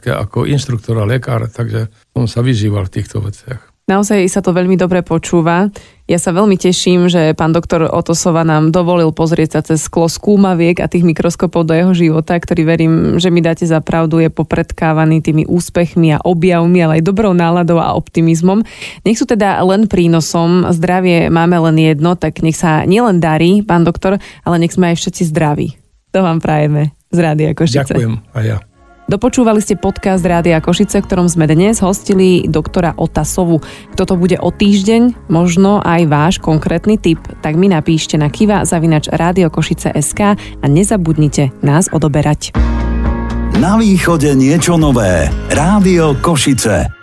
ako 0.05 0.45
inštruktor 0.45 1.01
a 1.01 1.09
lekár, 1.09 1.49
takže 1.49 1.89
som 2.13 2.29
sa 2.29 2.45
vyžíval 2.45 2.85
v 2.85 2.95
týchto 3.01 3.25
veciach. 3.25 3.72
Naozaj 3.91 4.31
sa 4.31 4.39
to 4.39 4.55
veľmi 4.55 4.79
dobre 4.79 5.03
počúva. 5.03 5.67
Ja 6.07 6.15
sa 6.23 6.31
veľmi 6.31 6.55
teším, 6.55 7.11
že 7.11 7.35
pán 7.35 7.51
doktor 7.51 7.83
Otosova 7.91 8.47
nám 8.47 8.71
dovolil 8.71 9.11
pozrieť 9.11 9.59
sa 9.59 9.61
cez 9.67 9.91
sklo 9.91 10.07
skúmaviek 10.07 10.79
a 10.79 10.87
tých 10.87 11.03
mikroskopov 11.03 11.67
do 11.67 11.75
jeho 11.75 11.91
života, 11.91 12.39
ktorý 12.39 12.63
verím, 12.63 12.93
že 13.19 13.35
mi 13.35 13.43
dáte 13.43 13.67
za 13.67 13.83
pravdu, 13.83 14.23
je 14.23 14.31
popredkávaný 14.31 15.19
tými 15.19 15.45
úspechmi 15.51 16.15
a 16.15 16.23
objavmi, 16.23 16.79
ale 16.79 17.03
aj 17.03 17.07
dobrou 17.11 17.35
náladou 17.35 17.83
a 17.83 17.99
optimizmom. 17.99 18.63
Nech 19.03 19.19
sú 19.19 19.27
teda 19.27 19.59
len 19.67 19.91
prínosom, 19.91 20.71
zdravie 20.71 21.27
máme 21.27 21.59
len 21.71 21.77
jedno, 21.83 22.15
tak 22.15 22.39
nech 22.39 22.55
sa 22.55 22.87
nielen 22.87 23.19
darí, 23.19 23.67
pán 23.67 23.83
doktor, 23.83 24.23
ale 24.47 24.57
nech 24.63 24.79
sme 24.79 24.95
aj 24.95 25.03
všetci 25.03 25.23
zdraví. 25.35 25.75
To 26.15 26.23
vám 26.23 26.39
prajeme 26.39 26.95
z 27.11 27.19
Rádia 27.19 27.51
Košice. 27.51 27.99
Ďakujem 27.99 28.15
a 28.31 28.41
ja. 28.47 28.59
Dopočúvali 29.13 29.61
ste 29.61 29.77
podcast 29.77 30.25
Rádia 30.25 30.57
Košice, 30.65 31.05
ktorom 31.05 31.29
sme 31.29 31.45
dnes 31.45 31.85
hostili 31.85 32.49
doktora 32.49 32.97
Otasovu. 32.97 33.61
Kto 33.93 34.09
to 34.09 34.15
bude 34.17 34.41
o 34.41 34.49
týždeň, 34.49 35.29
možno 35.29 35.85
aj 35.85 36.09
váš 36.09 36.35
konkrétny 36.41 36.97
tip, 36.97 37.21
tak 37.45 37.61
mi 37.61 37.69
napíšte 37.69 38.17
na 38.17 38.33
kiva 38.33 38.65
zavinač 38.65 39.13
Rádio 39.13 39.53
Košice 39.53 39.93
SK 39.93 40.21
a 40.33 40.65
nezabudnite 40.65 41.53
nás 41.61 41.93
odoberať. 41.93 42.57
Na 43.61 43.77
východe 43.77 44.33
niečo 44.33 44.81
nové. 44.81 45.29
Rádio 45.53 46.17
Košice. 46.25 47.02